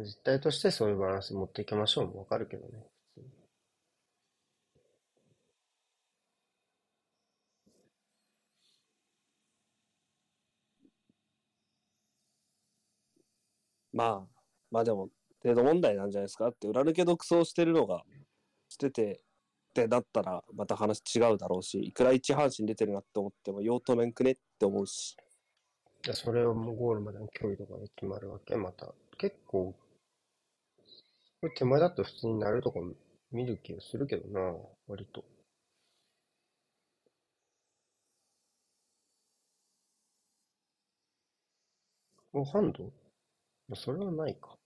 [0.01, 2.85] 実態としてそういうバランス持っていきましょうもわかるけどね。
[13.93, 14.29] まあ、
[14.71, 15.11] まあでも、
[15.43, 18.03] 程度問題なんじゃないですかって、裏抜け独走してるのが、
[18.69, 19.23] してて、
[19.71, 25.17] ってなったら、また話違うだろうし、いくら一半身出てるなって思っても、用途面くねって思うし。
[26.03, 28.93] でそれをもうゴールまでの距離とかで決まるわけまた。
[29.19, 29.75] 結構、
[31.43, 32.79] これ手前だと普通になるとか
[33.33, 34.57] 見る気がするけどな、
[34.87, 35.25] 割と。
[42.35, 42.85] お、ハンド？
[43.69, 44.59] まあそれはないか。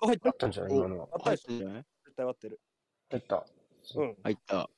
[0.00, 0.74] あ、入ったあったんじゃない？
[0.76, 1.08] 今のは。
[1.12, 1.84] あったんじゃない？
[1.84, 2.60] 絶対合ってる。
[3.10, 3.46] 入った。
[3.94, 4.70] うん、入った。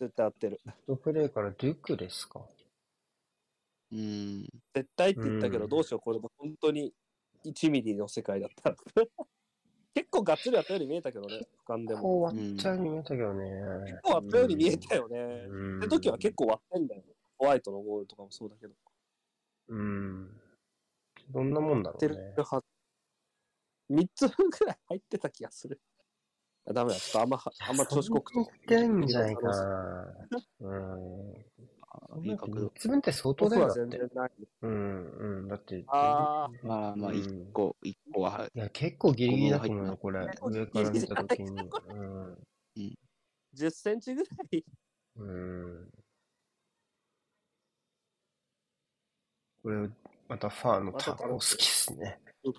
[0.00, 0.60] 絶対合ってる。
[0.64, 2.40] ソフトプレイからデュクですか？
[3.92, 4.48] うーん。
[4.74, 6.92] 絶対って言ったけど、うんどうしよう、これで本当に
[7.44, 8.76] 1ミリの世界だったら。
[9.94, 12.00] 結構がっつりあったように見えたけどね、俯瞰でも。
[12.00, 13.44] こう割っちゃうに見えたけどね。
[13.84, 15.18] 結構割ったように見えたよね。
[15.18, 15.78] うん。
[15.78, 17.02] って時は結構割ってんだよ。
[17.36, 18.74] ホワイトのゴールとかもそうだけど。
[19.68, 20.40] うん。
[21.28, 22.34] どんなもんだろってるうね。
[22.38, 22.64] は
[23.90, 25.78] 3つ分ぐらい入ってた気がする。
[26.64, 30.28] あダメだ、ちょっとあんまは、あんま調子こくとてんじゃないかな。
[30.60, 31.34] うん。
[31.94, 32.70] あいい角度3。
[32.76, 33.74] つ分って相当だよだ。
[34.62, 35.48] うん、うん。
[35.48, 40.20] だって、あーまあまあ、うん一個、一個は、いや、結構ギリギリだと思うよ、これ。
[40.42, 41.70] 上から見たときに。
[41.88, 42.46] うん。
[43.54, 44.64] 10センチぐらい。
[45.16, 45.92] うん。
[49.62, 49.88] これ、
[50.28, 52.52] またファーのタコ好きっすねうん。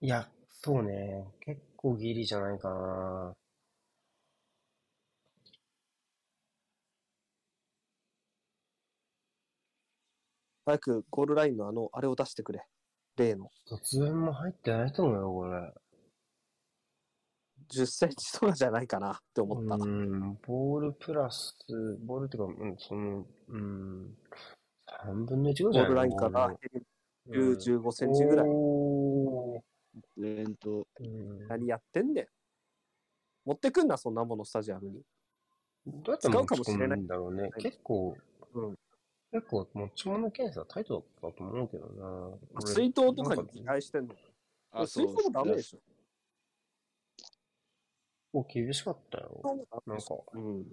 [0.00, 1.26] いや、そうね。
[1.40, 3.34] 結構ギリじゃないかな。
[10.64, 12.64] 早くゴールラインのあの、あれを出してくれ。
[13.16, 13.50] 例の。
[13.68, 15.74] 突然も入ってないと思うよ、これ。
[17.74, 19.74] 10センチとかじゃないかなって思った。
[19.74, 21.54] うん、ボールプラス、
[22.06, 24.16] ボールっていうか、うん、その、うん、
[25.04, 26.54] 3分の1ぐらいじゃないラインからボ
[27.34, 28.46] 10、15センチぐらい。
[28.48, 29.73] おー
[30.16, 32.26] レント、うん何やってんねん。
[33.44, 35.02] 持ってくんな、そんなものスタジアムに。
[35.86, 37.50] どうやって使うかもしれない持ち込むんだろうね。
[37.58, 38.16] 結構、
[38.54, 38.78] うん
[39.32, 42.38] 結構持ち物検査タイトだったと思うけどな。
[42.54, 44.14] 俺水筒とかに期待してんの。
[44.70, 45.80] あ、水筒もダメでしょ。
[48.34, 49.40] 構厳しかったよ。
[49.86, 50.64] なんか、うん。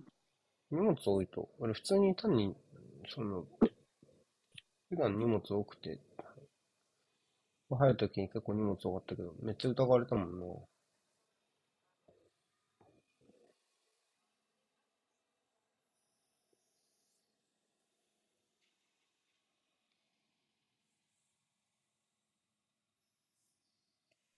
[0.72, 1.50] 荷物多いと。
[1.60, 2.56] 俺普通に単に、
[3.08, 3.46] その、
[4.90, 6.00] 普段荷物多くて、
[7.78, 10.46] 入るときに結構荷物多かったけど、めっちゃ疑われたもんな。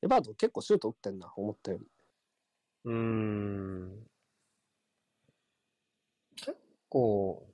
[0.03, 1.87] エバートン結構シュート打ってんな、思ったより。
[2.85, 4.07] うーん。
[6.35, 6.57] 結
[6.89, 7.47] 構、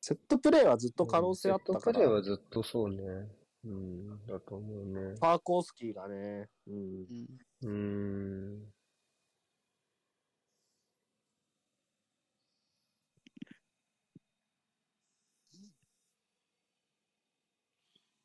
[0.00, 2.16] セットプレーはずっと可能性あったかセットプレーら。
[2.16, 3.28] はずっとそうね。
[3.68, 5.16] うん、だと思うね。
[5.20, 7.06] パーコースキーがね、うん。
[7.62, 7.70] うんうー
[8.66, 8.72] ん。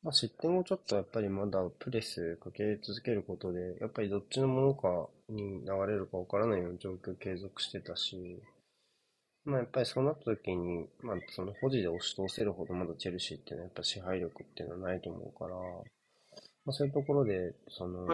[0.04, 8.40] まあ、失点をちょっとやっぱりまだプレスかけ続けることで、やっぱりどっちのものかに流れるかわからないような状況を継続してたし、
[9.44, 15.56] まあやっぱりそうなった時に、まあその保持で押し通せるほどまだチェルシーっていうのはやっぱ支配力っていうのはないと思うから、
[16.64, 18.06] まあそういうところで、その、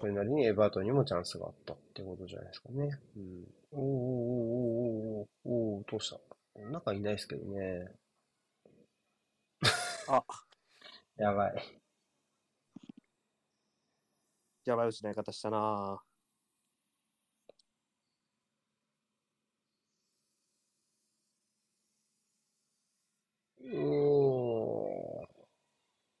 [0.00, 2.98] それなりにエバートンにもチャンスがあったってことじゃないですかね。
[3.16, 3.44] うん。
[3.72, 6.18] おーおーおーおーおーおーどうした？
[6.70, 7.92] 中いないですけどね。
[10.08, 10.22] あ、
[11.18, 11.80] やばい。
[14.64, 16.02] やばい失い方したな
[23.74, 25.26] おー。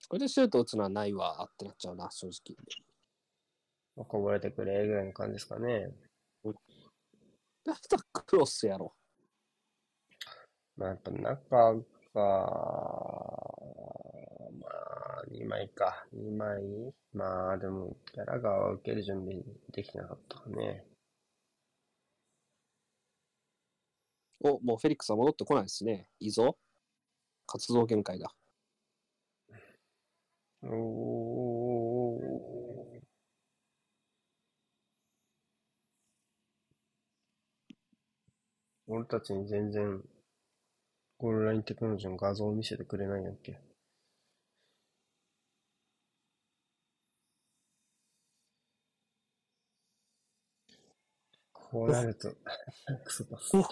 [0.08, 2.56] これでシュート打つのはないわってなっちゃうな、正直。
[3.96, 5.90] まあこぼれてくれぐらいの感じですかね。
[7.64, 8.94] だったらクロスやろ。
[10.76, 11.82] まあやっぱ中が、
[14.54, 16.06] まあ2枚か。
[16.14, 16.62] 2枚？
[17.12, 19.42] まあでも、ギャラガーは受ける準備
[19.72, 20.86] できてなかったかね。
[24.40, 26.08] お、もうフェリックスは戻ってこないですね。
[26.20, 26.56] いいぞ。
[27.48, 28.32] 活動限界だ。
[30.62, 32.98] おー
[38.88, 40.02] 俺たちに全然
[41.18, 43.60] ゴールラインテクノロジーの画像を見せてくれないんやっけ？
[51.52, 52.34] こうなると、
[53.04, 53.38] クソだ。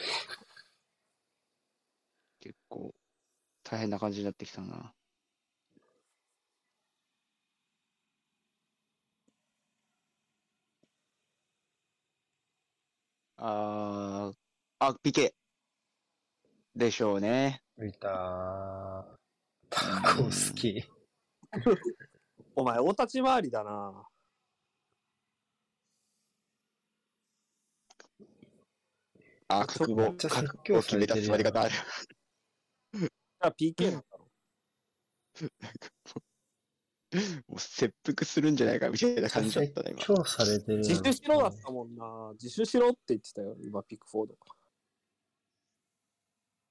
[2.41, 2.95] 結構
[3.69, 4.93] 大変な感じになってきたな。
[13.39, 14.37] あー、
[14.79, 15.33] あ、PK。
[16.77, 17.61] でしょうね。
[17.77, 19.05] 浮いたー。
[19.69, 20.85] タコ好き。
[22.55, 24.09] お前、大立ち回りだな。
[29.49, 31.75] あ、覚悟、覚教悟を決めた座り方ある。
[33.41, 34.27] あ、PK なんだろ。
[37.47, 40.03] もう切腹するんじゃないかみたいな感じだったな、今。
[40.05, 42.33] 今日されてる自首しろだったもんな。
[42.41, 44.37] 自首しろって言ってたよ、今、ピックフォード。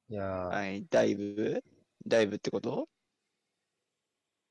[0.07, 1.63] いやー、はい、ダイブ？
[2.05, 2.89] ダイブってこと？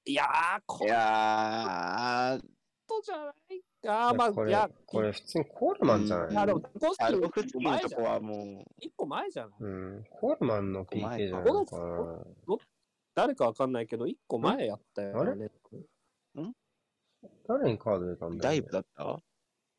[0.06, 2.46] いやー、こいれやー、
[2.86, 4.14] とじゃないか。
[4.14, 6.32] まあ、これいや、、これ普通にコールマンじゃない？
[6.32, 7.90] いや、でも、コスアキルフスキーの前じゃん。
[7.90, 9.52] とこはも一個前じゃない？
[9.60, 12.24] うん、コールマンの PK じゃないのかな。
[13.14, 15.50] 誰かわかんないけど、一個前やったよね。
[17.46, 19.18] 誰にカード出たんう、だダイブだった？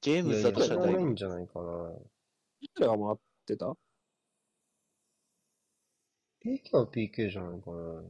[0.02, 0.98] ジェームズいやいや、だとしたらダイブ。
[1.02, 1.92] ないんじゃないかな。
[2.80, 3.66] 誰が回ってた
[6.44, 8.04] ？PK は PK じゃないかな。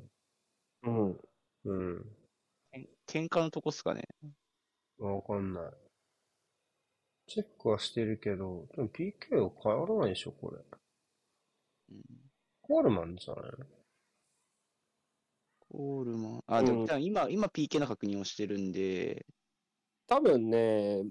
[0.84, 1.19] うん。
[1.65, 2.05] うん
[3.07, 4.03] 喧嘩のとこっすかね。
[4.99, 5.63] わかんない。
[7.27, 10.57] チェックはしてるけど、でも PK は変わらないでしょ、これ。
[11.89, 12.26] うん
[12.68, 13.52] コールマンじゃない
[15.69, 16.43] コールマン。
[16.47, 19.23] あ、でも、うん今、今 PK の確認をしてるんで、
[20.07, 21.03] 多分ね、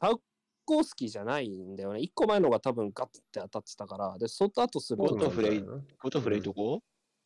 [0.00, 0.22] タウ
[0.64, 2.00] コースキーじゃないんだよね。
[2.00, 6.82] 一個前のが多分ガッて当たってたから、で、その後するゴッドフレイゴトフレイとこ、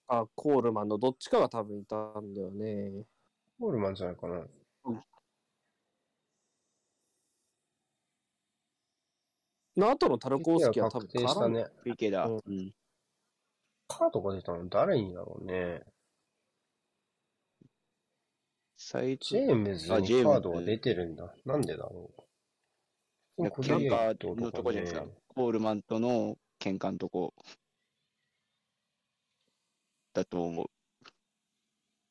[0.09, 3.05] あコールマンのどっちかが多分いたんだよね。
[3.61, 4.45] コールマンじゃないかな。
[9.77, 11.67] の後のタルコースキーは多分は確定したね。
[11.85, 12.27] ?PK だ。
[12.27, 12.73] うんうん。
[13.89, 15.83] カードが出たの誰にだろうね。
[18.77, 21.35] サイジェームズにカードが出てるんだ。
[21.45, 22.11] なんでだろ
[23.39, 23.43] う。
[23.43, 25.07] なんか喧嘩のとこじゃないですか。
[25.35, 27.35] コールマンとの喧嘩のとこ。
[30.15, 30.67] だと思う。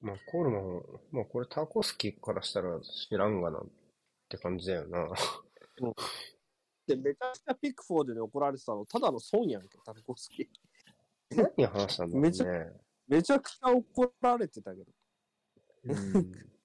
[0.02, 0.82] まあ、コールマン、
[1.12, 3.62] まあ、これタコスキーからしたら知らんがなっ
[4.30, 5.08] て感じだよな。
[6.88, 10.48] で、めちゃくちゃピックフォードに怒られてたの、ただの損やんけ、タルコースキー。
[11.58, 12.30] 何話したんだろうね。
[12.30, 12.46] めちゃ
[13.08, 14.92] めちゃくちゃ怒られてたけど。
[15.86, 16.32] うん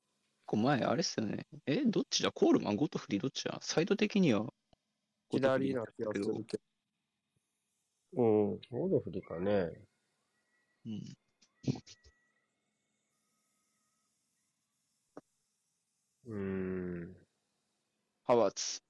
[0.50, 1.46] これ前、あれっすよね。
[1.64, 2.32] え、どっちだ？
[2.32, 3.60] コールマン、ゴトフリーどっちだ？
[3.62, 4.52] サイド的には。
[5.30, 6.62] 左な気がするけど。
[8.14, 8.60] うん。
[8.70, 9.70] ゴードフリかね。
[16.26, 17.16] うん。
[18.24, 18.82] ハワーツ。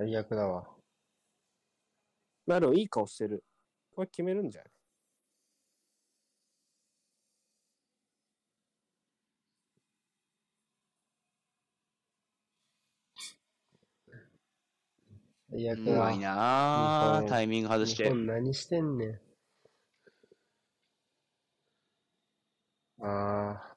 [0.00, 0.66] 最悪だわ。
[2.46, 3.44] まあでもいい顔してる。
[3.94, 4.70] これ決めるんじゃない？
[15.50, 15.80] 最悪。
[15.80, 18.04] うまいな日本ぁタイミング外して。
[18.04, 19.20] 日本何してんねん。
[23.04, 23.69] ああ。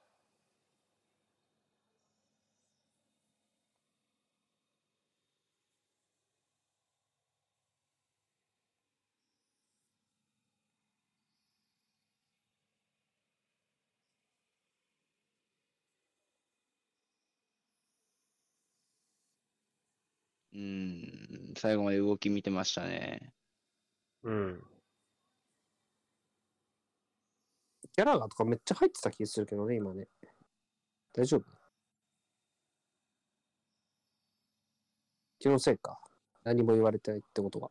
[20.55, 23.33] うん、最後まで動き見てましたね。
[24.23, 24.63] うん。
[27.95, 30.07] ギャラガーとかめっちゃ入ってた気がするけどね、今ね。
[31.11, 31.43] 大丈夫？
[35.39, 35.99] 気のせいか。
[36.43, 37.69] 何も言われてないってことが。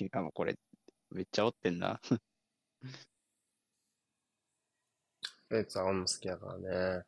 [0.00, 0.56] 違う、もうこれ、
[1.10, 2.00] めっちゃ折ってんな。
[5.50, 7.04] レッツは俺も好きだからね。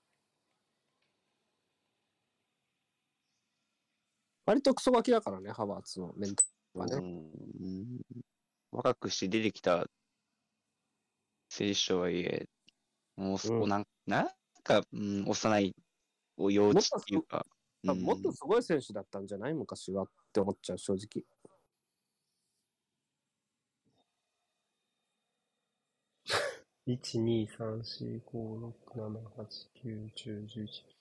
[4.46, 6.44] 割とクソガキだからね、ハバーツのメンタ
[6.74, 6.94] ルはね。
[6.96, 8.00] うん
[8.72, 9.86] 若くして出てきた
[11.48, 12.46] 選手とはいえ、
[13.16, 14.28] もうそこうんなん、なん
[14.62, 15.74] か、うん、幼い、
[16.36, 17.46] お幼稚っていうか、
[17.82, 21.24] もっとうんすごい選手だったんじゃない昔はって思っちゃう、正直。
[26.86, 30.95] 1、2、3、4、5、6、7、8、9、10、11。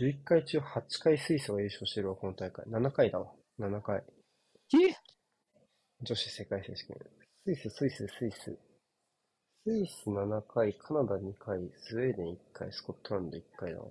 [0.00, 2.64] 11回中8回スイスが優勝してるわ、この大会。
[2.66, 3.32] 7回だわ。
[3.60, 4.02] 7回。
[4.74, 4.94] え？
[6.02, 6.96] 女子世界選手権。
[7.44, 8.58] スイス、スイス、スイス。
[9.66, 13.86] スイス7回、カナダ2回、スウェーデン1回、スコットランド1回だわ。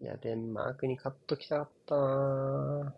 [0.00, 2.94] いや、デンマークに勝っときたかったな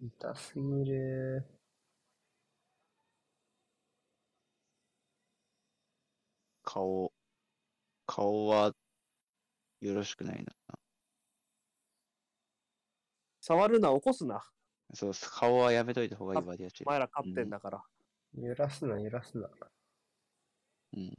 [0.00, 1.57] ぁ痛すぎる。
[6.68, 7.14] 顔、
[8.04, 8.74] 顔は
[9.80, 10.52] よろしくないな。
[13.40, 14.44] 触るな、起こすな。
[14.92, 17.82] そう、顔はやめといた方がいいバディアシお前ら勝ってんだから。
[18.34, 19.48] 揺らすな、揺らすな。
[20.92, 21.14] うん。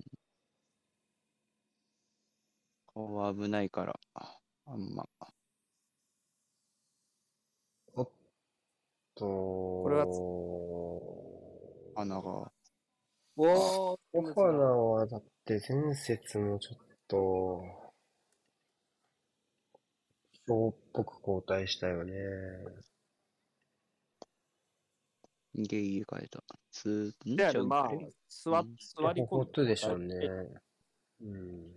[2.93, 5.09] 顔は危ないから、あんま。
[7.95, 8.11] おっ
[9.15, 10.05] と、これは
[12.03, 12.51] 穴が、
[13.41, 16.77] おー、オファナはだって前節もちょっ
[17.07, 17.63] と、
[20.47, 22.13] 今日っぽく交代したよね。
[25.55, 26.43] ゲイ変えた。
[26.69, 27.35] つ、ん？
[27.35, 27.89] で、まあ
[28.29, 30.15] 座うん座り込んこことでしょうね。
[31.21, 31.73] うん。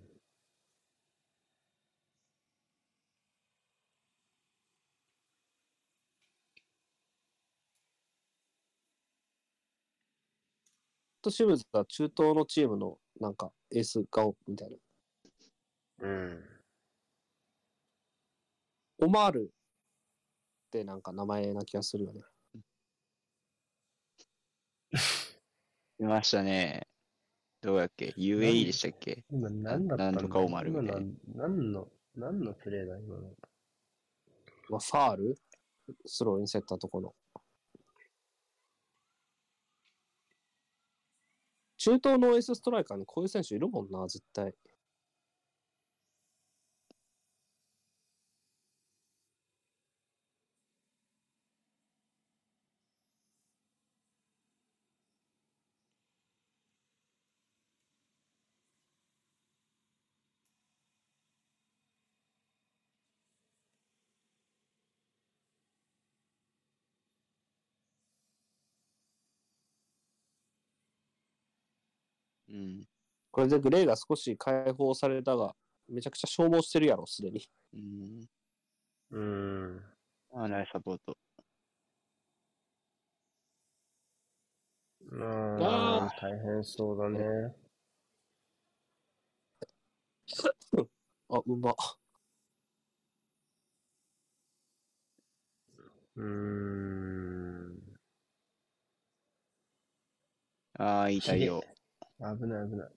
[11.22, 14.70] とシムズは中東のチームのなんかエース顔みたい
[16.00, 16.08] な。
[16.08, 16.44] うん。
[18.98, 22.20] オマールってなんか名前な気がするよね。
[26.00, 26.88] いましたね。
[27.60, 29.24] どうやっけ ?UAE でしたっけ？
[29.30, 30.20] 今何だったんだ？
[30.20, 33.30] なんとかオマール今みたい何何の、何のプレーだ今の。
[34.68, 35.36] まあ、ファール？
[36.06, 37.14] スローインセッターとこの。
[41.82, 44.54] 中東のエースストライカーにこういう選手いるもんな、絶対。
[72.52, 72.86] うん。
[73.30, 75.54] これでグレーが少し解放されたが、
[75.88, 77.48] めちゃくちゃ消耗してるやろ、すでに。
[77.74, 78.28] うん。
[79.10, 79.84] うん。
[80.34, 81.16] あ、ナイスサポート。
[85.10, 87.54] まあ、大変そうだね。
[91.28, 91.74] あ、うま。
[96.16, 97.82] うーん。
[100.78, 101.62] ああ、いい対応。
[102.22, 102.90] 危ない危ない。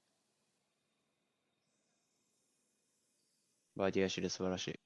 [3.75, 4.79] バディアシュで素晴らしい。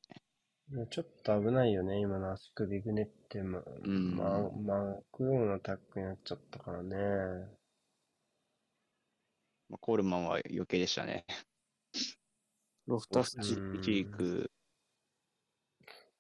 [0.92, 6.96] ちょっと危ないよね、今の足首ぐねって、ま、んま、巻くようなタックになっちゃったからね。
[9.70, 11.26] まあ、コールマンは余計でしたね。
[12.88, 13.54] ロフタスチ。
[13.54, 14.52] ーク、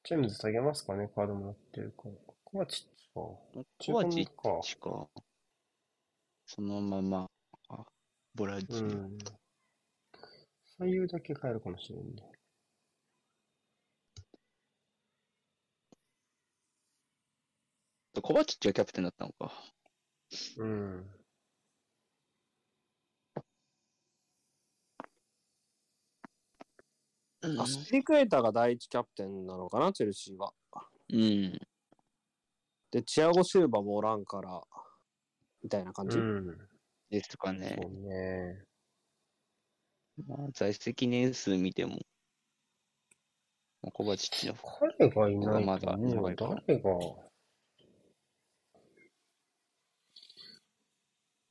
[0.04, 2.16] ジェームズ下げますかね、カードもらってるから。
[2.44, 3.22] コバチッチか。
[3.22, 3.44] コ
[3.94, 4.60] バチッか。
[4.64, 5.08] チか。
[6.48, 7.39] そのまま、あ
[8.40, 8.94] ボランチに。
[8.94, 9.18] うん。
[10.78, 12.24] 左右だけ変えるかもしれんね。
[18.22, 19.52] コバチッチがキャプテンだったのか。
[20.57, 21.06] うん。
[27.60, 30.53] あ、スピリクエーターが第一キャプテンなのかな、チェルシーは。
[31.10, 31.60] うん。
[32.91, 34.61] で、チアゴ・シューバもおらんから、
[35.61, 36.18] みたいな感じ。
[36.18, 36.69] うん。
[37.10, 37.88] ですかねそ。
[37.88, 38.64] うね。
[40.27, 41.99] まあ、在籍年数見ても、
[43.81, 46.90] まあコバチッチの方彼がいないまだいか誰が、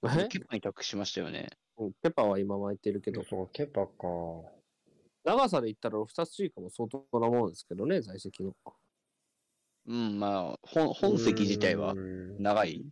[0.03, 0.29] え？
[0.29, 1.49] ケパに託しましたよね。
[1.79, 3.93] うんペパは今巻いてるけど、そう、ケパか。
[5.25, 8.53] 長さで言ったらロフタスチーカも相当なものですけどね、在籍の。
[9.87, 12.85] うん、まあ、本本籍自体はうん長い。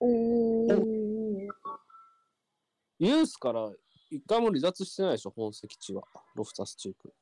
[0.00, 0.93] おー
[3.06, 3.70] ユースから
[4.10, 6.02] 一回も離脱してないでしょ、本籍地は。
[6.34, 7.12] ロフタスチーク。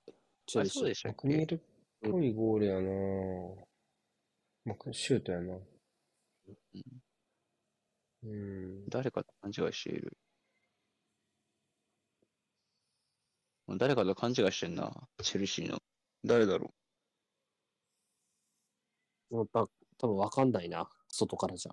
[0.46, 0.80] チェルシー。
[0.80, 1.26] そうでしたっけ？
[1.26, 1.58] ミルっ
[2.00, 2.82] ぽいゴールやな
[4.64, 5.58] まあ、シュートやな。
[8.24, 8.88] うん。
[8.88, 10.16] 誰かと勘違いしている。
[13.76, 14.92] 誰かと勘違いしてんな、
[15.22, 15.78] チェルシーの。
[16.24, 16.72] 誰だろ
[19.30, 19.66] もうた
[19.98, 21.72] 多分わかんないな、外からじゃ。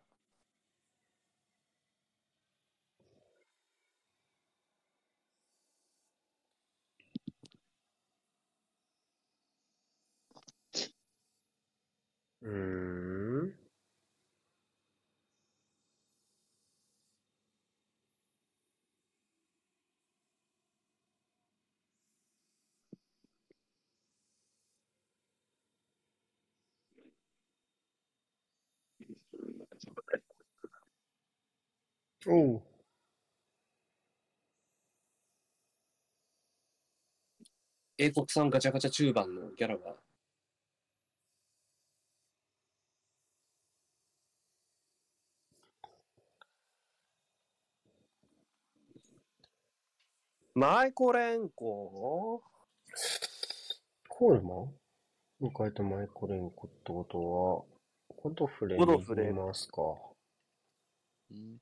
[12.49, 13.53] うーん。
[32.27, 32.61] おう。
[37.99, 39.95] 英国産ガチャガチャ中盤のギャラが。
[50.59, 52.43] マイコレンコ
[54.09, 54.75] コールマン？
[55.41, 57.63] 迎えたマイコレンコってことは、
[58.17, 59.81] コドフレコドフレに入れますか。
[59.83, 59.95] う。
[61.31, 61.59] うん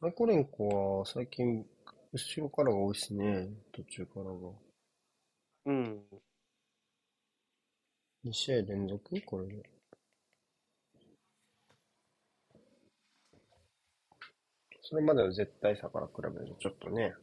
[0.00, 1.64] マイコレンコは最近、
[2.12, 3.48] 後ろからが多いですね。
[3.70, 4.32] 途中からが。
[5.66, 6.02] うん。
[8.24, 9.20] 2試合連続？
[9.24, 9.77] これで。
[14.88, 17.14] それまでの絶対差から比べるとちょっとね。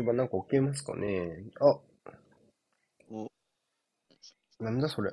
[0.00, 1.78] そういえばなんか起きますかねあ、
[3.10, 3.30] お、
[4.58, 5.12] なんだそれ。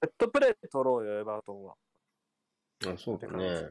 [0.00, 1.74] ペットプレイ取ろうよ、エバートンは。
[2.86, 3.70] あ、そうだね。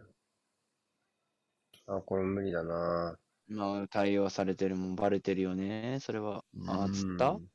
[1.86, 3.20] あ、これ無理だな。
[3.50, 6.00] まあ、対応されてるもんバレてるよね。
[6.02, 6.44] それは。
[6.68, 7.32] あ、つった？
[7.34, 7.50] うん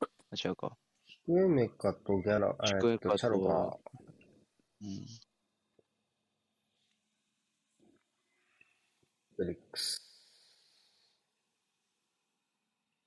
[0.00, 0.06] あ
[0.36, 0.76] 違うか。
[1.06, 3.78] シクエメカとギャラ、シクエカとえっと、チャロが、
[4.82, 5.06] うん。
[9.42, 10.00] フェニックス。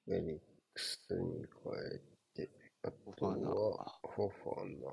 [0.06, 0.40] フェニッ
[0.74, 2.02] クスに変え
[2.34, 2.50] て、
[2.84, 4.92] あとは、フォファナ。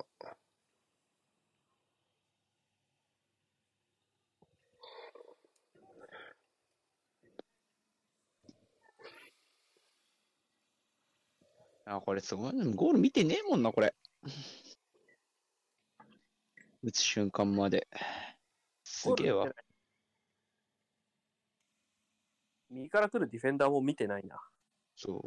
[11.85, 12.53] あ、これすごい。
[12.73, 13.93] ゴール見てねえもんな、これ。
[16.83, 17.85] 打つ瞬間まで。
[18.85, 19.53] すげえわ。
[22.73, 24.41] 右から来るディフェンダーも見てないな。
[24.95, 25.23] そ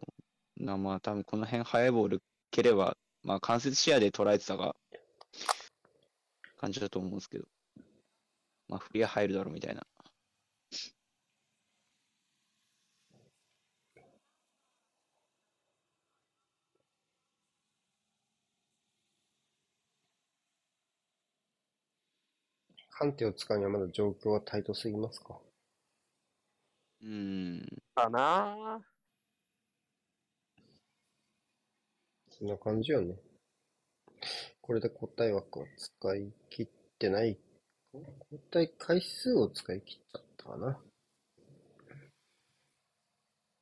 [0.60, 0.64] う。
[0.64, 4.74] な、まあ多分この辺速いボール蹴れば、まあ間接視野で捉えてたが、
[6.58, 7.44] 感じだと思うんですけど。
[8.68, 9.86] まあ振りは入るだろうみたいな。
[22.90, 25.38] 判定を使うにはまだ状況はタイトすぎますか？
[27.06, 27.12] うー
[27.62, 27.66] ん。
[27.94, 28.80] かな
[32.28, 33.14] そんな感じよね。
[34.60, 36.68] これで交代枠を使い切っ
[36.98, 37.38] てない。
[37.94, 40.78] 交代回数を使い切っちゃったかな。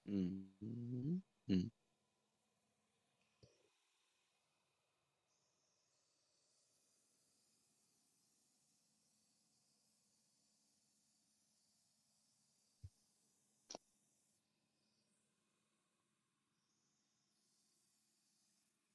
[0.09, 0.45] うん。
[1.49, 1.74] うん。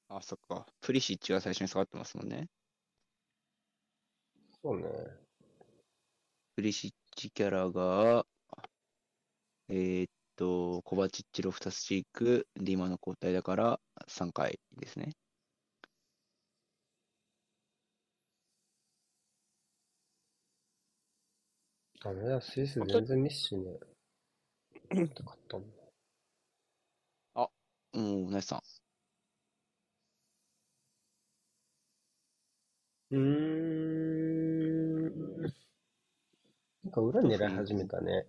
[0.10, 0.65] あ、そっか。
[0.81, 2.48] プリシッチが最初に下がってますもんね。
[4.61, 4.86] そうね。
[6.56, 8.26] プリシッチキャラが、
[9.69, 15.14] えーっと、コバチッチ、ロフタスチーク、で今の交代だから3回ですね。
[22.03, 23.80] ダメだ、スイス全然ミスしね
[24.91, 24.95] え。
[24.95, 25.80] 勝ったもん。
[27.94, 28.78] うん、ナイスさん。
[33.11, 35.03] うーん。
[36.84, 38.26] なんか裏狙い始めたね。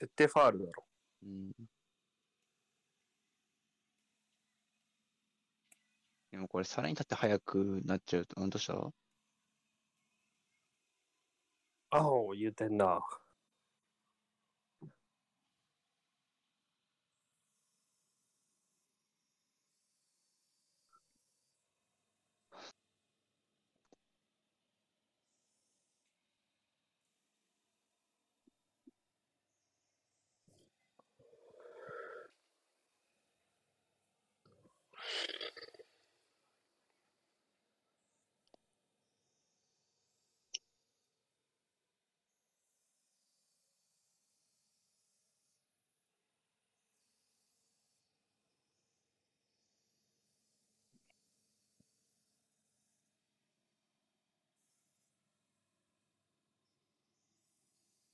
[0.00, 0.84] 絶対ファールだろ。
[1.22, 1.52] うん。
[6.32, 8.74] でもこれさらに立って速くなっちゃうと、うん、どうした？
[11.90, 13.00] あお、言うてんな。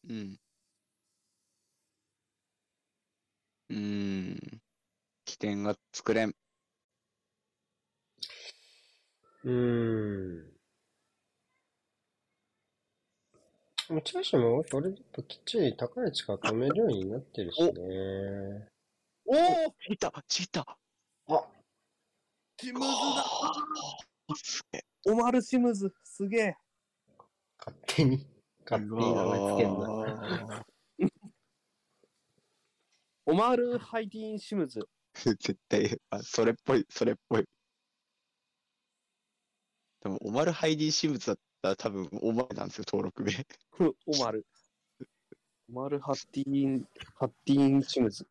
[0.08, 0.38] うん。
[3.70, 4.38] うん。
[5.26, 6.34] 起点が作れん。
[9.44, 10.50] うーん。
[13.90, 17.70] もちろんしも、それだときっちり高い位置から止めるようになってるしね。
[19.26, 19.36] おお
[19.70, 20.60] ちぎったちぎった
[21.28, 21.48] あ、
[22.60, 24.84] シムズだすげえ。
[25.06, 26.56] オマル・シムズ、すげえ。
[27.58, 28.26] 勝手に、
[28.64, 29.88] 勝手に名前つけんな。
[30.46, 30.64] な。
[33.26, 34.80] オマール・ハイディーン・シムズ。
[35.14, 37.44] 絶対、あ、それっぽい、それっぽい。
[40.02, 43.32] でも、オマル・ハイディ・シムズだったら多分、オマルなんですよ、登録名。
[44.06, 44.46] オマル。
[45.70, 48.24] オマル・ハッティーン、ハッティーン・シムズ。
[48.24, 48.26] い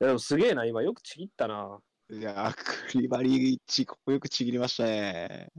[0.00, 1.80] やでもすげえな、今よくちぎったな。
[2.10, 2.54] いやー、
[2.90, 5.52] クリバリーチ、ここよくちぎりましたね。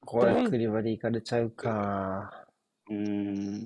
[0.00, 2.46] これ、クリバリ行かれちゃうか。
[2.88, 3.64] うーん。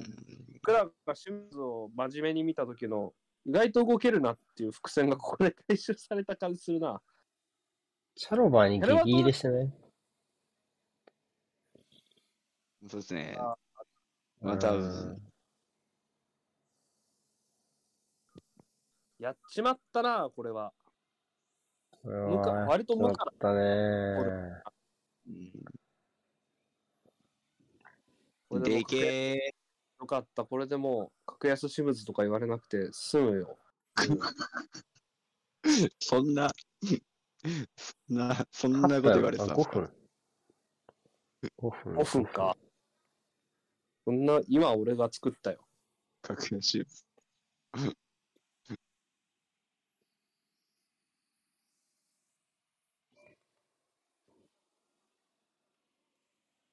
[0.55, 3.13] 僕らがシムズを真面目に見た時の、
[3.47, 7.01] 意外と動けるなっていう伏線がここで回収された感じするな。
[8.17, 9.73] シャロバーに激ギリしてない
[12.89, 13.37] そうですね。
[13.39, 13.57] あ
[14.41, 15.23] まあ、多分、
[19.19, 20.73] やっちまったな、これは。
[22.03, 24.61] これむかは、割と無かだったね。
[28.49, 29.55] これでもけ
[29.99, 30.45] よかった。
[30.45, 33.59] これでもう、格安シムズとか言われなくて済むよ。
[33.97, 34.31] ー、
[36.01, 36.51] そんな、
[37.77, 39.81] そんな、そんなこと言われてたんあ5ですか？
[39.81, 39.93] 分。
[41.57, 41.95] 5分。
[41.95, 42.57] 5分か。
[44.05, 45.67] そんな、今俺が作ったよ。
[46.23, 46.87] 格安。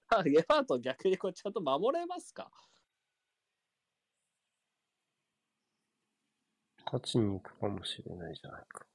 [0.10, 2.52] あ、ゲファート逆にこれちゃんと守れますか？
[6.86, 8.86] 勝ちに行くかもしれないじゃないか。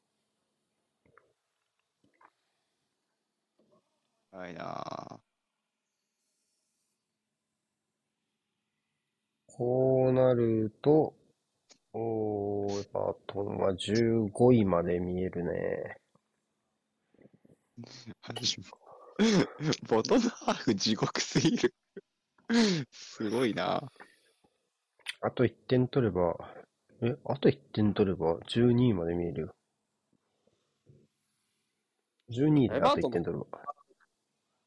[4.33, 5.21] はいな
[9.59, 11.15] こうなると、
[11.95, 15.97] おー、エバートンは15位まで見えるね。
[19.89, 21.75] ボトムハーフ地獄すぎる。
[22.91, 23.91] すごいな。
[25.23, 26.37] あと1点取れば、
[27.01, 29.55] え、あと1点取れば12位まで見えるよ。
[32.31, 33.47] 12位であと1点取れば。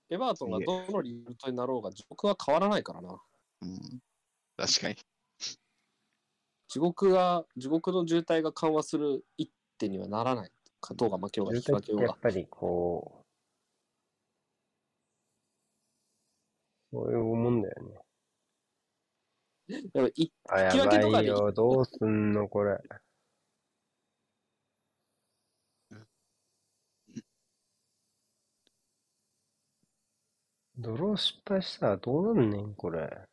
[0.09, 3.21] エバートンがどのリートになろうが、地獄は変わらないからな。
[3.61, 3.99] うん。
[4.59, 4.95] 確かに。
[6.67, 10.51] 地獄が、地獄の渋滞が緩和する一手にはならない。
[10.81, 12.19] 勝とうが負けようが引き分けようがやっ。
[12.19, 13.25] ぱりこ
[16.91, 18.01] う、そういうもんだよね。
[19.93, 21.51] でもいあ、や引き分けとかでばいよ。
[21.51, 22.77] どうすんの、これ。
[30.77, 33.27] ドロー失敗したらどうなんねん、これ。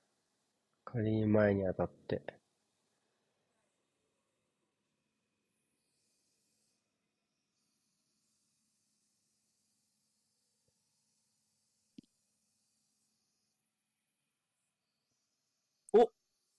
[0.97, 2.23] 仮に前に当たって。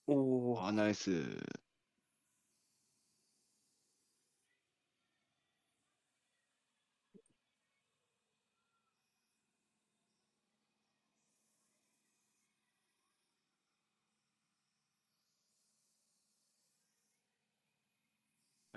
[0.08, 1.10] おーあ、ナイス。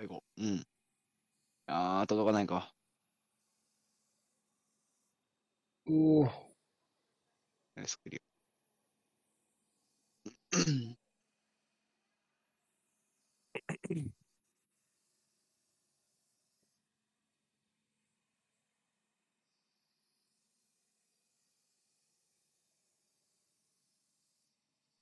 [0.02, 0.24] 最後。
[0.36, 0.66] うん。
[1.66, 2.72] あー、届かないか。
[5.86, 6.30] おお、
[7.74, 8.18] ナイスクリ
[10.52, 10.62] ア。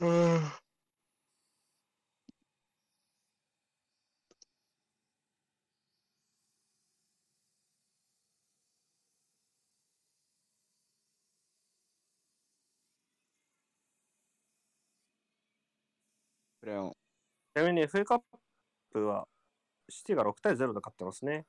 [0.01, 0.07] う
[0.39, 0.53] ん。
[16.71, 16.97] これを、
[17.53, 18.21] ちなみに FA カッ
[18.93, 19.27] プは、
[19.89, 21.45] シティが6対0で勝ってますね。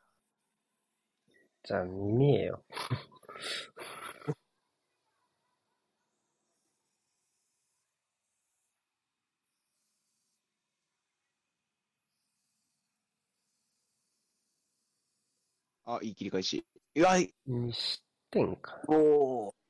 [1.64, 2.64] じゃあ見ねえよ。
[15.85, 16.65] あ、いい切り返し。
[16.95, 18.81] うわ、い2失点か。
[18.88, 18.95] お
[19.49, 19.60] お。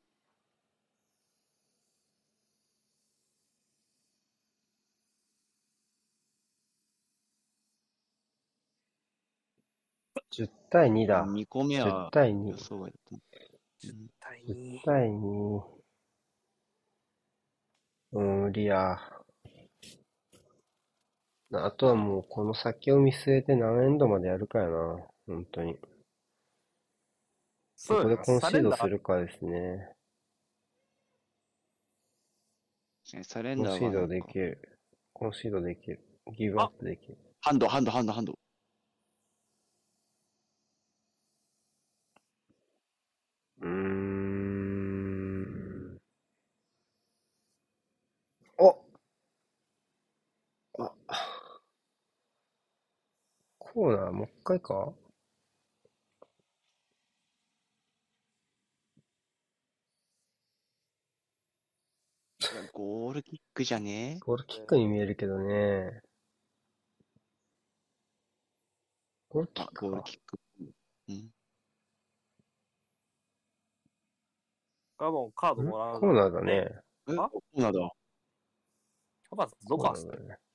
[10.32, 11.26] 10対2だ。
[11.26, 12.58] 2個目10は対2予。
[12.58, 13.40] 想外だった。
[13.88, 14.82] うん対10 2。
[14.84, 15.62] 対2。
[18.14, 18.98] うん、無理や。
[21.54, 25.06] あとはもうこの先を見据えて何エンドまでやるかやな。
[25.28, 25.78] 本当に。
[27.76, 29.92] そこでコンシードするかですね。
[33.24, 34.80] サレンコンシードできる。
[35.14, 36.00] コンシードできる。
[36.38, 37.18] ギブアップできる。
[37.42, 38.34] ハンド、ハンド、ハンド、ハンド。
[43.62, 44.42] うーん。
[48.58, 48.86] お
[50.80, 50.92] あ。
[53.58, 54.94] コーナーもう一回か？
[62.74, 64.18] ゴールキックじゃね？
[64.20, 66.02] ゴールキックに見えるけどね。
[69.30, 69.86] ゴールキッあ、クか。
[69.88, 70.38] ゴールキック。
[71.08, 71.30] うん。
[74.98, 76.00] がもうカードんもらう。
[76.00, 76.54] コーナーだね。
[77.08, 77.90] え、あコーナーだ。
[79.30, 80.51] キャバどこ走ってるコーナーだね。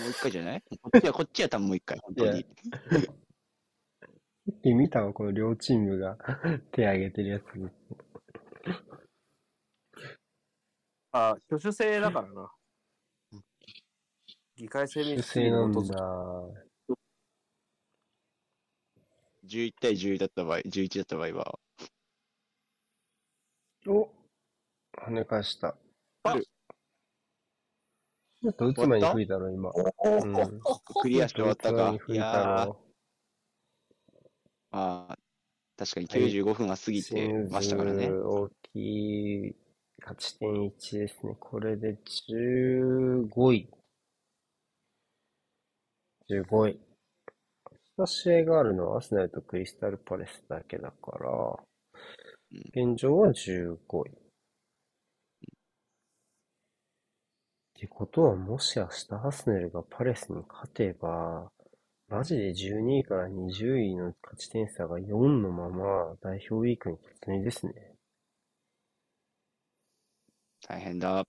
[0.00, 0.62] もう一回じゃない？
[0.82, 2.46] こっちは、こっちは多分もう一回、本当に。
[4.62, 6.16] で見たわ、この両チームが
[6.72, 7.44] 手挙げてるやつ。
[11.12, 12.52] あ、挙手制だからな
[13.32, 13.44] うん。
[14.56, 15.80] 議会制不民主主正なんだ。
[19.44, 21.58] 11対10だった場合、11だった場合は、
[23.86, 24.08] お
[24.92, 25.76] 跳ね返した。
[26.24, 26.36] あ
[28.42, 29.70] ちょっと打つ前に吹いたろ、今。
[29.70, 30.60] うん。
[31.02, 31.94] クリアして終わったか？
[32.08, 32.74] いいや。
[34.72, 35.16] あー
[35.76, 38.10] 確かに95分は過ぎてましたからね。
[38.10, 39.56] 大きい
[40.00, 41.36] 勝ち点1ですね。
[41.40, 41.98] これで
[42.38, 43.68] 15位。
[46.30, 46.80] 15位。
[47.98, 51.58] 明日試合があるのはアスナルとクリスタルパレスだけだから、
[52.50, 53.76] 現状は15
[54.06, 54.12] 位。
[57.80, 61.50] てことは、もし明日アスネルがパレスに勝てば、
[62.08, 67.72] マジで12位から20位の勝ち点差が4のまま代表ウィークに突入ですね。
[70.68, 71.24] 大変だ。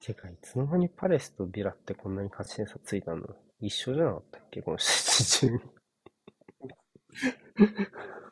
[0.00, 3.26] てか、いつの間にパレスとビラってこんなに勝ち点差ついたの？
[3.60, 4.62] 一緒じゃなかったっけ？
[4.62, 5.72] このシーズン中に。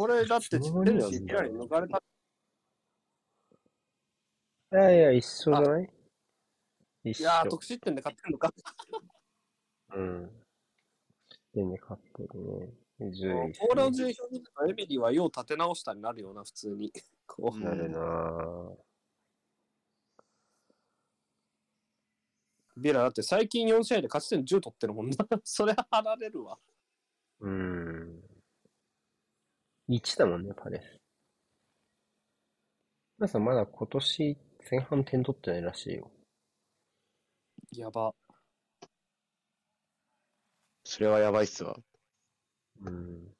[0.00, 2.02] これだってチェルシー、ビラに抜かれた。
[4.72, 5.90] いやいや、一緒じゃない？
[7.04, 7.20] 一緒。
[7.20, 8.50] いやー、得失点で勝ってるのか？
[9.94, 10.30] うん。
[11.52, 12.28] 点で勝ってる
[12.60, 13.10] ね。
[13.10, 13.96] 10位っすポーラのね。
[13.98, 16.90] 順位表見エミリーはよう立て直したになるような、普通に。
[17.26, 18.76] こううんなるなぁ。
[22.78, 25.16] ビラだって最近4試合で勝ち点10取ってるもんな。
[25.44, 26.58] それは離れるわ。
[27.40, 28.29] うん。
[29.90, 31.00] 1だもんね、パレス。
[33.18, 34.38] 皆さんまだ今年
[34.70, 36.12] 前半点取ってないらしいよ。
[37.72, 38.12] やば。
[40.84, 41.76] それはやばいっすわ。
[42.84, 43.34] うん。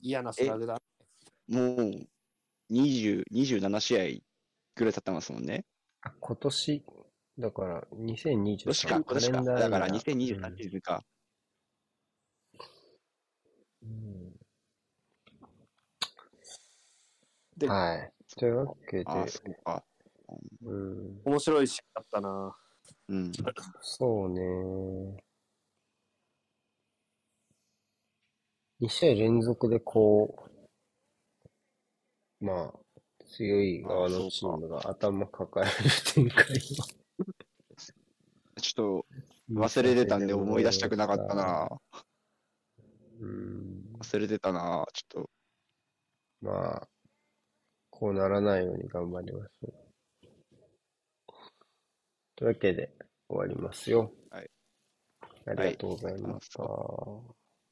[0.00, 0.82] 嫌なスラグだ。
[1.46, 2.08] もう、
[2.72, 4.04] 20、27試合
[4.74, 5.64] ぐらい経ってますもんね。
[6.00, 6.84] あ、今年、
[7.38, 9.42] だから2023今年か、今年か。
[9.42, 11.04] だから2023シーズンか。
[13.82, 14.29] うん
[17.60, 18.12] ではい。
[18.38, 19.84] というわけで、ああ、そうか。
[20.62, 22.56] うん、面白い試合だったな。
[23.08, 23.32] うん。
[23.82, 24.40] そうね。
[28.80, 30.48] 2試合連続でこ
[32.40, 32.80] う、まあ、
[33.28, 36.46] 強い側のチームが頭抱える展開
[38.62, 39.06] ちょをっと
[39.52, 41.68] 忘れてたんで思い出したくなかったな。
[43.20, 43.84] うん。
[44.00, 44.86] 忘れてたな。
[44.94, 45.30] ちょっと。
[46.40, 46.88] まあ、
[48.00, 49.74] こうならないように頑張りましょう。
[52.34, 52.90] というわけで
[53.28, 54.10] 終わりますよ。
[54.30, 54.50] はい。
[55.46, 56.62] ありがとうございました。
[56.62, 57.26] は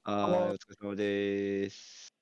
[0.04, 2.17] い、お疲れ様です。